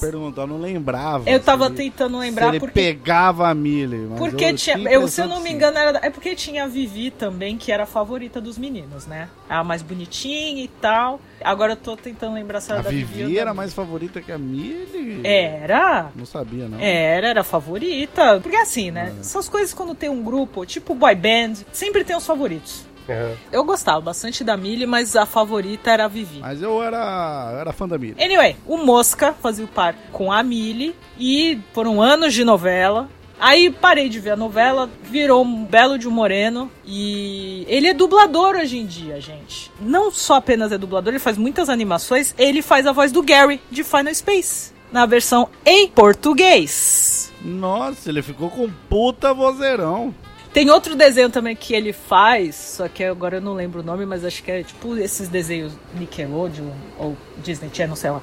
perguntar, 0.00 0.42
eu 0.42 0.46
não 0.46 0.60
lembrava. 0.60 1.28
Eu 1.28 1.40
tava 1.40 1.66
ele- 1.66 1.74
tentando 1.76 2.18
lembrar 2.18 2.48
ele 2.48 2.60
porque 2.60 2.72
pegava 2.80 3.48
a 3.48 3.54
Millie. 3.54 4.06
mas 4.10 4.18
Porque 4.18 4.44
eu 4.44 4.54
tinha, 4.54 4.78
eu, 4.90 5.08
se 5.08 5.20
eu 5.20 5.26
não 5.28 5.40
me 5.40 5.48
sim. 5.50 5.54
engano, 5.56 5.76
era, 5.78 6.00
é 6.02 6.10
porque 6.10 6.34
tinha 6.36 6.64
a 6.64 6.66
Vivi 6.68 7.10
também, 7.10 7.56
que 7.56 7.72
era 7.72 7.82
a 7.82 7.86
favorita 7.86 8.40
dos 8.40 8.56
meninos, 8.58 9.06
né? 9.06 9.28
A 9.48 9.64
mais 9.64 9.82
bonitinha 9.82 10.62
e 10.62 10.68
tal. 10.68 11.20
Agora 11.42 11.72
eu 11.72 11.76
tô 11.76 11.96
tentando 11.96 12.34
lembrar 12.34 12.60
se 12.60 12.70
era 12.70 12.80
A 12.80 12.82
da 12.84 12.90
Vivi. 12.90 13.24
Vivi 13.24 13.38
era 13.38 13.52
mais 13.52 13.72
favorita 13.74 14.20
que 14.20 14.30
a 14.32 14.38
Millie? 14.38 15.20
Era? 15.24 16.10
Não 16.14 16.26
sabia, 16.26 16.68
não. 16.68 16.78
Era, 16.78 17.28
era 17.28 17.40
a 17.40 17.44
favorita. 17.44 18.38
Porque 18.40 18.56
assim, 18.56 18.90
né? 18.90 19.12
É. 19.16 19.20
Essas 19.20 19.48
coisas 19.48 19.74
quando 19.74 19.94
tem 19.94 20.08
um 20.08 20.22
grupo, 20.22 20.64
tipo 20.64 20.94
boy 20.94 21.14
band, 21.14 21.54
sempre 21.72 22.04
tem 22.04 22.16
os 22.16 22.26
favoritos. 22.26 22.84
Aham. 23.08 23.32
Eu 23.52 23.64
gostava 23.64 24.00
bastante 24.00 24.42
da 24.42 24.56
Millie, 24.56 24.86
mas 24.86 25.16
a 25.16 25.26
favorita 25.26 25.90
era 25.90 26.04
a 26.04 26.08
Vivi. 26.08 26.40
Mas 26.40 26.62
eu 26.62 26.82
era, 26.82 27.50
eu 27.52 27.58
era 27.60 27.72
fã 27.72 27.86
da 27.86 27.98
Millie. 27.98 28.22
Anyway, 28.22 28.56
o 28.66 28.78
Mosca 28.78 29.34
fazia 29.42 29.64
o 29.64 29.68
par 29.68 29.94
com 30.12 30.32
a 30.32 30.42
Millie 30.42 30.94
e 31.18 31.58
foram 31.72 32.00
anos 32.00 32.34
de 32.34 32.44
novela. 32.44 33.08
Aí 33.38 33.70
parei 33.70 34.08
de 34.08 34.18
ver 34.18 34.30
a 34.30 34.36
novela, 34.36 34.88
virou 35.02 35.44
um 35.44 35.64
belo 35.64 35.98
de 35.98 36.08
um 36.08 36.10
moreno 36.10 36.70
e 36.86 37.66
ele 37.68 37.86
é 37.86 37.92
dublador 37.92 38.56
hoje 38.56 38.78
em 38.78 38.86
dia, 38.86 39.20
gente. 39.20 39.70
Não 39.78 40.10
só 40.10 40.36
apenas 40.36 40.72
é 40.72 40.78
dublador, 40.78 41.12
ele 41.12 41.18
faz 41.18 41.36
muitas 41.36 41.68
animações, 41.68 42.34
ele 42.38 42.62
faz 42.62 42.86
a 42.86 42.92
voz 42.92 43.12
do 43.12 43.22
Gary 43.22 43.60
de 43.70 43.84
Final 43.84 44.14
Space 44.14 44.72
na 44.90 45.04
versão 45.04 45.48
em 45.64 45.88
português. 45.88 47.30
Nossa, 47.42 48.08
ele 48.08 48.22
ficou 48.22 48.48
com 48.48 48.64
um 48.64 48.72
puta 48.88 49.34
vozeirão. 49.34 50.14
Tem 50.56 50.70
outro 50.70 50.96
desenho 50.96 51.28
também 51.28 51.54
que 51.54 51.74
ele 51.74 51.92
faz, 51.92 52.54
só 52.54 52.88
que 52.88 53.04
agora 53.04 53.36
eu 53.36 53.40
não 53.42 53.52
lembro 53.52 53.80
o 53.80 53.82
nome, 53.82 54.06
mas 54.06 54.24
acho 54.24 54.42
que 54.42 54.50
é 54.50 54.62
tipo 54.62 54.96
esses 54.96 55.28
desenhos 55.28 55.74
Nickelodeon 55.92 56.70
ou 56.98 57.14
Disney 57.44 57.68
Channel, 57.70 57.94
sei 57.94 58.10
lá. 58.10 58.22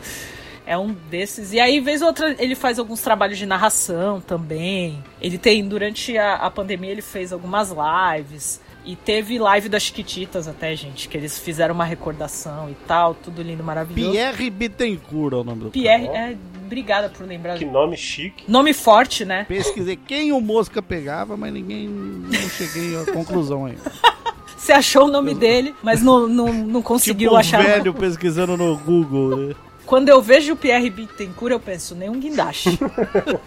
É 0.66 0.76
um 0.76 0.94
desses. 1.12 1.54
E 1.54 1.60
aí, 1.60 1.80
vez 1.80 2.02
ou 2.02 2.08
outra, 2.08 2.36
ele 2.40 2.56
faz 2.56 2.80
alguns 2.80 3.02
trabalhos 3.02 3.38
de 3.38 3.46
narração 3.46 4.20
também. 4.20 5.04
Ele 5.22 5.38
tem, 5.38 5.64
durante 5.68 6.18
a, 6.18 6.38
a 6.38 6.50
pandemia, 6.50 6.90
ele 6.90 7.04
fez 7.04 7.32
algumas 7.32 7.70
lives. 7.70 8.60
E 8.86 8.96
teve 8.96 9.40
live 9.40 9.70
das 9.70 9.84
Chiquititas 9.84 10.48
até, 10.48 10.76
gente, 10.76 11.08
que 11.08 11.16
eles 11.18 11.40
fizeram 11.40 11.74
uma 11.74 11.86
recordação 11.86 12.70
e 12.70 12.76
tal, 12.86 13.16
tudo 13.16 13.42
lindo, 13.42 13.64
maravilhoso. 13.64 14.12
Pierre 14.12 14.50
Bittencourt 14.50 15.34
é 15.34 15.38
o 15.38 15.44
nome 15.44 15.64
do 15.64 15.70
Pierre, 15.72 16.08
cara. 16.08 16.32
é, 16.32 16.38
obrigada 16.66 17.10
por 17.10 17.26
lembrar. 17.26 17.58
Que 17.58 17.66
nome 17.66 17.96
chique. 17.96 18.44
Nome 18.48 18.74
forte, 18.74 19.24
né? 19.24 19.46
Pesquisei 19.48 19.96
quem 19.96 20.32
o 20.34 20.42
Mosca 20.42 20.82
pegava, 20.82 21.38
mas 21.38 21.54
ninguém 21.54 21.88
não 21.88 22.50
cheguei 22.50 22.98
à 22.98 23.06
conclusão 23.12 23.66
ainda. 23.66 23.82
Você 24.58 24.72
achou 24.72 25.08
o 25.08 25.12
nome 25.12 25.34
dele, 25.34 25.76
mas 25.84 26.02
não, 26.02 26.26
não, 26.26 26.54
não 26.54 26.82
conseguiu 26.82 27.30
tipo 27.30 27.36
um 27.36 27.38
achar. 27.38 27.62
velho 27.62 27.94
pesquisando 27.94 28.56
no 28.56 28.78
Google. 28.78 29.36
né? 29.36 29.56
Quando 29.94 30.10
eu 30.10 30.20
vejo 30.24 30.54
o 30.54 30.56
Pierre 30.56 30.90
Bittencourt, 30.90 31.52
eu 31.52 31.60
penso, 31.60 31.94
nenhum 31.94 32.20
guindaste. 32.20 32.80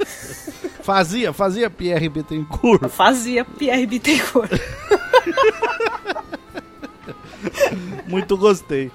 Fazia, 0.81 1.33
fazia 1.33 1.69
Pierre 1.69 2.09
Bittencourt. 2.09 2.89
Fazia 2.89 3.45
Pierre 3.45 3.85
Bittencourt. 3.85 4.49
Muito 8.07 8.37
gostei. 8.37 8.93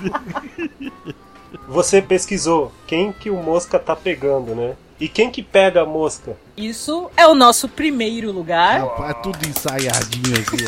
Você 1.66 2.02
pesquisou 2.02 2.70
quem 2.86 3.10
que 3.10 3.30
o 3.30 3.42
mosca 3.42 3.78
tá 3.78 3.96
pegando, 3.96 4.54
né? 4.54 4.76
E 5.00 5.08
quem 5.08 5.30
que 5.30 5.42
pega 5.42 5.80
a 5.80 5.86
mosca? 5.86 6.36
Isso 6.58 7.10
é 7.16 7.26
o 7.26 7.34
nosso 7.34 7.70
primeiro 7.70 8.30
lugar. 8.30 8.82
Rapaz, 8.82 9.12
é 9.12 9.14
tudo 9.22 9.38
ensaiadinho 9.48 10.38
aqui. 10.38 10.58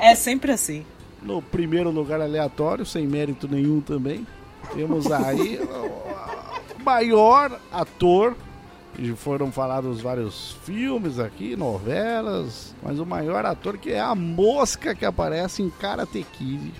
É 0.00 0.14
sempre 0.14 0.52
assim. 0.52 0.86
No 1.24 1.40
primeiro 1.40 1.90
lugar 1.90 2.20
aleatório, 2.20 2.84
sem 2.84 3.06
mérito 3.06 3.48
nenhum 3.48 3.80
também, 3.80 4.26
temos 4.74 5.10
aí 5.10 5.58
o 6.78 6.84
maior 6.84 7.58
ator. 7.72 8.36
E 8.96 9.10
foram 9.12 9.50
falados 9.50 10.00
vários 10.00 10.52
filmes 10.62 11.18
aqui, 11.18 11.56
novelas, 11.56 12.72
mas 12.80 13.00
o 13.00 13.06
maior 13.06 13.44
ator 13.44 13.76
que 13.76 13.90
é 13.90 13.98
a 13.98 14.14
mosca 14.14 14.94
que 14.94 15.04
aparece 15.04 15.62
em 15.62 15.70
Karate 15.70 16.24
Kid, 16.34 16.72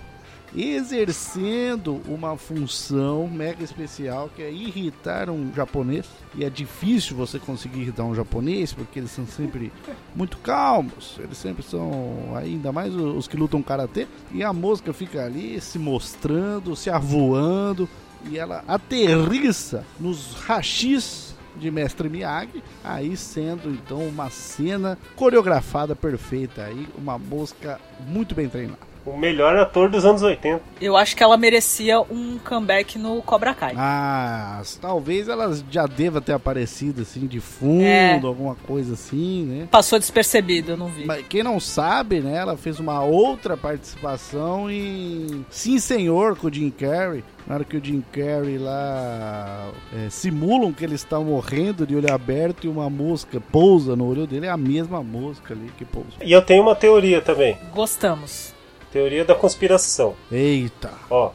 exercendo 0.55 2.01
uma 2.07 2.37
função 2.37 3.27
mega 3.27 3.63
especial 3.63 4.29
que 4.35 4.41
é 4.41 4.51
irritar 4.51 5.29
um 5.29 5.53
japonês. 5.53 6.05
E 6.33 6.43
é 6.43 6.49
difícil 6.49 7.15
você 7.15 7.37
conseguir 7.39 7.81
irritar 7.81 8.03
um 8.03 8.15
japonês 8.15 8.73
porque 8.73 8.99
eles 8.99 9.11
são 9.11 9.25
sempre 9.27 9.71
muito 10.15 10.37
calmos, 10.37 11.17
eles 11.19 11.37
sempre 11.37 11.63
são 11.63 12.33
ainda 12.35 12.71
mais 12.71 12.93
os 12.95 13.27
que 13.27 13.37
lutam 13.37 13.61
karatê. 13.61 14.07
E 14.31 14.43
a 14.43 14.53
mosca 14.53 14.93
fica 14.93 15.25
ali 15.25 15.59
se 15.59 15.77
mostrando, 15.77 16.75
se 16.75 16.89
avoando 16.89 17.89
e 18.29 18.37
ela 18.37 18.63
aterrissa 18.67 19.85
nos 19.99 20.33
rachis 20.33 21.35
de 21.57 21.71
Mestre 21.71 22.09
Miyagi, 22.09 22.61
aí 22.83 23.15
sendo 23.15 23.69
então 23.69 24.05
uma 24.07 24.29
cena 24.29 24.97
coreografada 25.15 25.95
perfeita 25.95 26.63
aí, 26.63 26.87
uma 26.97 27.17
mosca 27.17 27.79
muito 28.07 28.35
bem 28.35 28.49
treinada. 28.49 28.94
O 29.05 29.15
melhor 29.15 29.55
ator 29.57 29.89
dos 29.89 30.03
anos 30.03 30.23
80. 30.23 30.61
Eu 30.81 30.97
acho 30.97 31.15
que 31.15 31.21
ela 31.21 31.37
merecia 31.37 32.01
um 32.01 32.39
comeback 32.39 32.97
no 32.97 33.21
Cobra 33.21 33.53
Kai. 33.53 33.73
Ah, 33.77 34.61
talvez 34.81 35.27
ela 35.27 35.55
já 35.69 35.85
deva 35.85 36.19
ter 36.19 36.33
aparecido 36.33 37.03
assim 37.03 37.27
de 37.27 37.39
fundo, 37.39 37.83
É. 37.83 38.15
alguma 38.15 38.55
coisa 38.55 38.93
assim, 38.95 39.43
né? 39.45 39.67
Passou 39.69 39.99
despercebido, 39.99 40.71
eu 40.71 40.77
não 40.77 40.87
vi. 40.87 41.05
Mas 41.05 41.25
quem 41.27 41.43
não 41.43 41.59
sabe, 41.59 42.19
né, 42.19 42.35
ela 42.37 42.57
fez 42.57 42.79
uma 42.79 43.03
outra 43.03 43.55
participação 43.55 44.71
em 44.71 45.45
Sim 45.51 45.77
Senhor 45.77 46.35
com 46.35 46.47
o 46.47 46.53
Jim 46.53 46.71
Carrey. 46.71 47.23
Na 47.45 47.55
hora 47.55 47.63
que 47.63 47.77
o 47.77 47.83
Jim 47.83 48.03
Carrey 48.11 48.57
lá 48.57 49.69
é, 49.95 50.09
simulam 50.09 50.73
que 50.73 50.83
ele 50.83 50.95
está 50.95 51.19
morrendo 51.19 51.85
de 51.85 51.95
olho 51.95 52.11
aberto 52.11 52.65
e 52.65 52.67
uma 52.67 52.89
mosca 52.89 53.39
pousa 53.39 53.95
no 53.95 54.07
olho 54.09 54.25
dele, 54.25 54.47
é 54.47 54.49
a 54.49 54.57
mesma 54.57 55.03
mosca 55.03 55.53
ali 55.53 55.69
que 55.77 55.85
pousa. 55.85 56.09
E 56.23 56.31
eu 56.31 56.41
tenho 56.41 56.63
uma 56.63 56.73
teoria 56.75 57.21
também. 57.21 57.55
Gostamos. 57.71 58.54
Teoria 58.95 59.25
da 59.25 59.35
conspiração. 59.35 60.15
Eita! 60.31 60.89
Ó, 61.09 61.31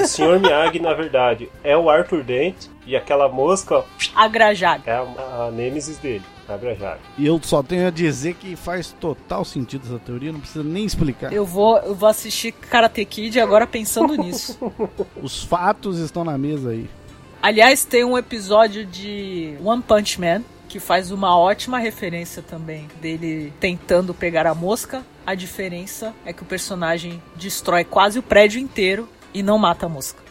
o 0.00 0.04
Sr. 0.04 0.40
Miyagi, 0.40 0.80
na 0.80 0.92
verdade, 0.94 1.48
é 1.62 1.76
o 1.76 1.88
Arthur 1.88 2.24
Dent 2.24 2.56
e 2.84 2.96
aquela 2.96 3.28
mosca 3.28 3.76
ó, 3.76 3.84
Agrajaga. 4.16 4.82
é 4.90 4.94
a, 4.96 5.44
a 5.46 5.50
nêmesis 5.52 5.96
dele. 5.98 6.24
E 7.16 7.24
eu 7.24 7.40
só 7.40 7.62
tenho 7.62 7.86
a 7.86 7.90
dizer 7.90 8.34
que 8.34 8.56
faz 8.56 8.90
total 8.98 9.44
sentido 9.44 9.86
essa 9.86 10.00
teoria, 10.00 10.32
não 10.32 10.40
precisa 10.40 10.64
nem 10.64 10.84
explicar. 10.84 11.32
Eu 11.32 11.46
vou, 11.46 11.78
eu 11.78 11.94
vou 11.94 12.08
assistir 12.08 12.50
Karate 12.50 13.04
Kid 13.04 13.38
agora 13.38 13.64
pensando 13.64 14.16
nisso. 14.16 14.58
Os 15.22 15.44
fatos 15.44 16.00
estão 16.00 16.24
na 16.24 16.36
mesa 16.36 16.70
aí. 16.70 16.90
Aliás, 17.40 17.84
tem 17.84 18.02
um 18.02 18.18
episódio 18.18 18.84
de 18.84 19.56
One 19.62 19.82
Punch 19.82 20.20
Man 20.20 20.42
que 20.68 20.78
faz 20.78 21.10
uma 21.10 21.36
ótima 21.36 21.78
referência 21.78 22.42
também 22.42 22.86
dele 23.00 23.52
tentando 23.58 24.12
pegar 24.12 24.46
a 24.46 24.54
mosca. 24.54 25.04
A 25.26 25.34
diferença 25.34 26.14
é 26.24 26.32
que 26.32 26.42
o 26.42 26.46
personagem 26.46 27.22
destrói 27.34 27.84
quase 27.84 28.18
o 28.18 28.22
prédio 28.22 28.60
inteiro 28.60 29.08
e 29.32 29.42
não 29.42 29.58
mata 29.58 29.86
a 29.86 29.88
mosca. 29.88 30.22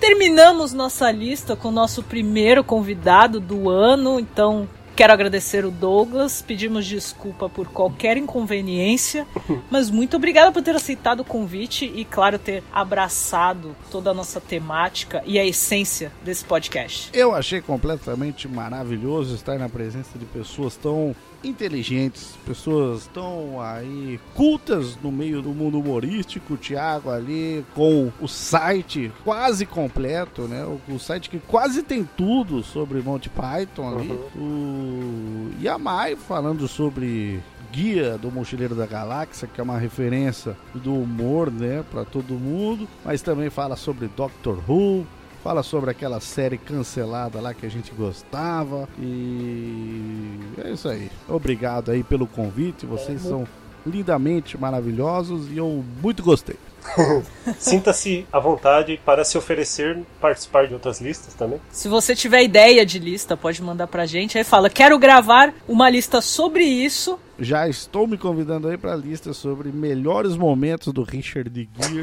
Terminamos 0.00 0.72
nossa 0.72 1.10
lista 1.10 1.54
com 1.54 1.68
o 1.68 1.72
nosso 1.72 2.02
primeiro 2.02 2.64
convidado 2.64 3.38
do 3.38 3.68
ano, 3.68 4.18
então 4.18 4.68
quero 5.00 5.14
agradecer 5.14 5.64
o 5.64 5.70
Douglas, 5.70 6.42
pedimos 6.42 6.84
desculpa 6.84 7.48
por 7.48 7.68
qualquer 7.68 8.18
inconveniência, 8.18 9.26
mas 9.70 9.88
muito 9.88 10.14
obrigada 10.18 10.52
por 10.52 10.62
ter 10.62 10.76
aceitado 10.76 11.20
o 11.20 11.24
convite 11.24 11.90
e, 11.94 12.04
claro, 12.04 12.38
ter 12.38 12.62
abraçado 12.70 13.74
toda 13.90 14.10
a 14.10 14.14
nossa 14.14 14.42
temática 14.42 15.22
e 15.24 15.38
a 15.38 15.46
essência 15.46 16.12
desse 16.22 16.44
podcast. 16.44 17.08
Eu 17.14 17.34
achei 17.34 17.62
completamente 17.62 18.46
maravilhoso 18.46 19.34
estar 19.34 19.58
na 19.58 19.70
presença 19.70 20.18
de 20.18 20.26
pessoas 20.26 20.76
tão 20.76 21.16
inteligentes, 21.42 22.34
pessoas 22.46 23.08
tão 23.12 23.60
aí 23.60 24.20
cultas 24.34 24.96
no 25.02 25.10
meio 25.10 25.42
do 25.42 25.50
mundo 25.50 25.78
humorístico. 25.78 26.54
O 26.54 26.56
Thiago 26.56 27.10
ali 27.10 27.64
com 27.74 28.12
o 28.20 28.28
site 28.28 29.12
quase 29.24 29.66
completo, 29.66 30.42
né? 30.42 30.64
O, 30.64 30.94
o 30.94 30.98
site 30.98 31.30
que 31.30 31.38
quase 31.38 31.82
tem 31.82 32.08
tudo 32.16 32.62
sobre 32.62 33.00
Monty 33.00 33.30
Python 33.30 33.88
ali. 33.88 34.12
O 34.36 35.50
e 35.60 35.68
a 35.68 35.78
Mai 35.78 36.16
falando 36.16 36.66
sobre 36.66 37.40
Guia 37.72 38.18
do 38.18 38.30
Mochileiro 38.30 38.74
da 38.74 38.86
Galáxia, 38.86 39.48
que 39.52 39.60
é 39.60 39.64
uma 39.64 39.78
referência 39.78 40.56
do 40.74 40.94
humor, 40.94 41.50
né, 41.50 41.84
para 41.90 42.04
todo 42.04 42.34
mundo, 42.34 42.88
mas 43.04 43.22
também 43.22 43.48
fala 43.48 43.76
sobre 43.76 44.08
Doctor 44.08 44.58
Who, 44.68 45.06
fala 45.42 45.62
sobre 45.62 45.90
aquela 45.90 46.20
série 46.20 46.58
cancelada 46.58 47.40
lá 47.40 47.54
que 47.54 47.66
a 47.66 47.68
gente 47.70 47.92
gostava 47.92 48.88
e 48.98 50.38
é 50.62 50.70
isso 50.70 50.88
aí. 50.88 51.10
Obrigado 51.28 51.90
aí 51.90 52.02
pelo 52.02 52.26
convite, 52.26 52.86
vocês 52.86 53.22
são 53.22 53.46
lindamente 53.86 54.58
maravilhosos 54.58 55.50
e 55.50 55.56
eu 55.56 55.84
muito 56.02 56.22
gostei. 56.22 56.56
Sinta-se 57.58 58.26
à 58.32 58.38
vontade 58.38 59.00
para 59.04 59.24
se 59.24 59.36
oferecer 59.36 59.98
participar 60.20 60.66
de 60.66 60.74
outras 60.74 61.00
listas 61.00 61.34
também. 61.34 61.60
Se 61.70 61.88
você 61.88 62.14
tiver 62.14 62.42
ideia 62.42 62.84
de 62.86 62.98
lista, 62.98 63.36
pode 63.36 63.62
mandar 63.62 63.86
pra 63.86 64.06
gente. 64.06 64.38
Aí 64.38 64.44
fala: 64.44 64.70
quero 64.70 64.98
gravar 64.98 65.52
uma 65.68 65.90
lista 65.90 66.20
sobre 66.20 66.64
isso. 66.64 67.18
Já 67.38 67.68
estou 67.68 68.06
me 68.06 68.18
convidando 68.18 68.68
aí 68.68 68.76
para 68.76 68.92
a 68.92 68.96
lista 68.96 69.32
sobre 69.32 69.70
melhores 69.70 70.36
momentos 70.36 70.92
do 70.92 71.02
Richard 71.02 71.50
Gere 71.50 72.02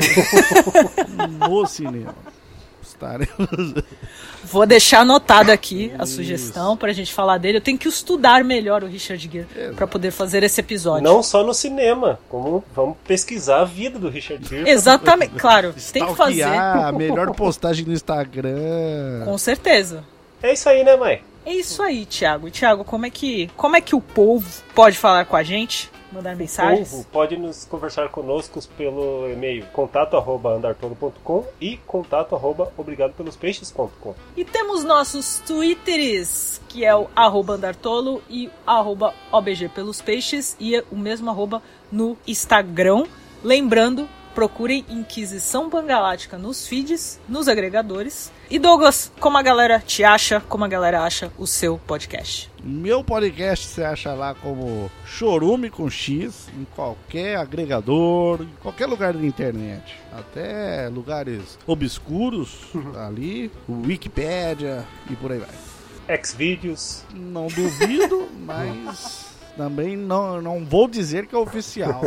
no 1.49 1.65
cinema. 1.65 2.15
Vou 4.43 4.65
deixar 4.65 5.01
anotado 5.01 5.51
aqui 5.51 5.91
a 5.97 6.05
sugestão 6.05 6.77
pra 6.77 6.93
gente 6.93 7.13
falar 7.13 7.37
dele. 7.37 7.57
Eu 7.57 7.61
tenho 7.61 7.77
que 7.77 7.87
estudar 7.87 8.43
melhor 8.43 8.83
o 8.83 8.87
Richard 8.87 9.29
Gere 9.31 9.73
pra 9.75 9.85
poder 9.85 10.11
fazer 10.11 10.43
esse 10.43 10.61
episódio. 10.61 11.03
Não 11.03 11.21
só 11.21 11.43
no 11.43 11.53
cinema, 11.53 12.19
como 12.29 12.63
vamos 12.73 12.97
pesquisar 13.05 13.61
a 13.61 13.65
vida 13.65 13.99
do 13.99 14.09
Richard 14.09 14.47
Gere. 14.47 14.69
Exatamente, 14.69 15.35
claro, 15.35 15.73
tem 15.91 16.05
que 16.05 16.15
fazer. 16.15 16.43
A 16.43 16.91
melhor 16.91 17.33
postagem 17.33 17.85
no 17.85 17.93
Instagram. 17.93 19.23
Com 19.25 19.37
certeza. 19.37 20.03
É 20.41 20.53
isso 20.53 20.69
aí, 20.69 20.83
né, 20.83 20.95
mãe? 20.95 21.21
É 21.45 21.53
isso 21.53 21.81
aí, 21.81 22.05
Thiago. 22.05 22.51
Thiago, 22.51 22.83
como 22.83 23.05
é 23.05 23.09
que, 23.09 23.49
como 23.55 23.75
é 23.75 23.81
que 23.81 23.95
o 23.95 24.01
povo 24.01 24.45
pode 24.75 24.97
falar 24.97 25.25
com 25.25 25.35
a 25.35 25.43
gente? 25.43 25.89
Mandar 26.11 26.35
mensagens? 26.35 26.89
Povo 26.89 27.05
pode 27.11 27.37
nos 27.37 27.65
conversar 27.65 28.09
conosco 28.09 28.59
pelo 28.77 29.31
e-mail 29.31 29.65
contato@andartolo.com 29.73 31.45
e 31.59 31.77
contato@obrigadopelospeixes.com. 31.85 34.13
E 34.35 34.45
temos 34.45 34.83
nossos 34.83 35.41
twitters, 35.45 36.61
que 36.69 36.85
é 36.85 36.95
o 36.95 37.07
arroba 37.15 37.55
andartolo 37.55 38.21
e 38.29 38.49
arroba 38.65 39.13
obg 39.31 39.67
pelos 39.69 40.01
peixes 40.01 40.55
e 40.59 40.83
o 40.91 40.95
mesmo 40.95 41.29
arroba 41.29 41.61
no 41.91 42.17
Instagram. 42.25 43.05
Lembrando, 43.43 44.09
procurem 44.37 44.85
Inquisição 44.87 45.67
Pangalática 45.67 46.37
nos 46.37 46.67
feeds, 46.67 47.19
nos 47.27 47.47
agregadores. 47.47 48.31
E 48.51 48.59
Douglas, 48.59 49.11
como 49.19 49.35
a 49.35 49.41
galera 49.41 49.79
te 49.79 50.03
acha, 50.03 50.39
como 50.41 50.63
a 50.63 50.67
galera 50.67 51.01
acha 51.01 51.31
o 51.39 51.47
seu 51.47 51.79
podcast? 51.87 52.47
Meu 52.63 53.03
podcast 53.03 53.65
você 53.65 53.83
acha 53.83 54.13
lá 54.13 54.35
como 54.35 54.91
Chorume 55.07 55.71
com 55.71 55.89
X, 55.89 56.49
em 56.55 56.65
qualquer 56.75 57.37
agregador, 57.37 58.43
em 58.43 58.61
qualquer 58.61 58.85
lugar 58.85 59.11
da 59.11 59.25
internet. 59.25 59.99
Até 60.13 60.87
lugares 60.87 61.57
obscuros 61.65 62.59
ali, 63.07 63.51
Wikipédia 63.67 64.85
e 65.09 65.15
por 65.15 65.31
aí 65.31 65.39
vai. 65.39 66.19
Xvideos. 66.23 67.01
Não 67.11 67.47
duvido, 67.47 68.29
mas 68.45 69.26
também 69.57 69.97
não, 69.97 70.41
não 70.41 70.63
vou 70.63 70.87
dizer 70.87 71.25
que 71.25 71.35
é 71.35 71.37
oficial. 71.37 72.03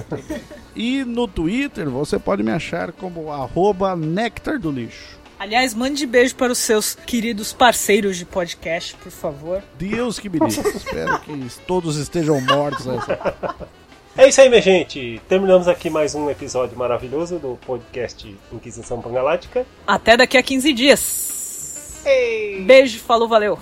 E 0.75 1.05
no 1.05 1.27
Twitter 1.27 1.91
você 1.91 2.19
pode 2.19 2.43
me 2.43 2.53
achar 2.53 2.93
como 2.93 3.31
arroba 3.31 3.97
Nectar 3.97 4.59
do 4.59 4.71
Lixo. 4.71 5.19
Aliás, 5.39 5.75
mande 5.75 6.07
beijo 6.07 6.37
para 6.37 6.53
os 6.53 6.59
seus 6.59 6.95
queridos 6.95 7.53
parceiros 7.53 8.19
de 8.19 8.27
podcast, 8.27 8.95
por 8.97 9.11
favor. 9.11 9.63
Deus 9.79 10.19
que 10.19 10.29
me 10.29 10.39
livre. 10.39 10.69
Espero 10.77 11.19
que 11.21 11.33
todos 11.67 11.97
estejam 11.97 12.41
mortos. 12.43 12.87
É 14.17 14.29
isso 14.29 14.41
aí, 14.41 14.51
minha 14.51 14.61
gente. 14.61 15.21
Terminamos 15.29 15.67
aqui 15.67 15.89
mais 15.89 16.15
um 16.15 16.29
episódio 16.29 16.77
maravilhoso 16.77 17.39
do 17.39 17.59
podcast 17.67 18.37
Inquisição 18.53 19.01
Pangalática. 19.01 19.67
Até 19.87 20.17
daqui 20.17 20.37
a 20.37 20.43
15 20.43 20.73
dias. 20.75 22.03
Beijo, 22.67 22.99
falou, 22.99 23.27
valeu. 23.27 23.59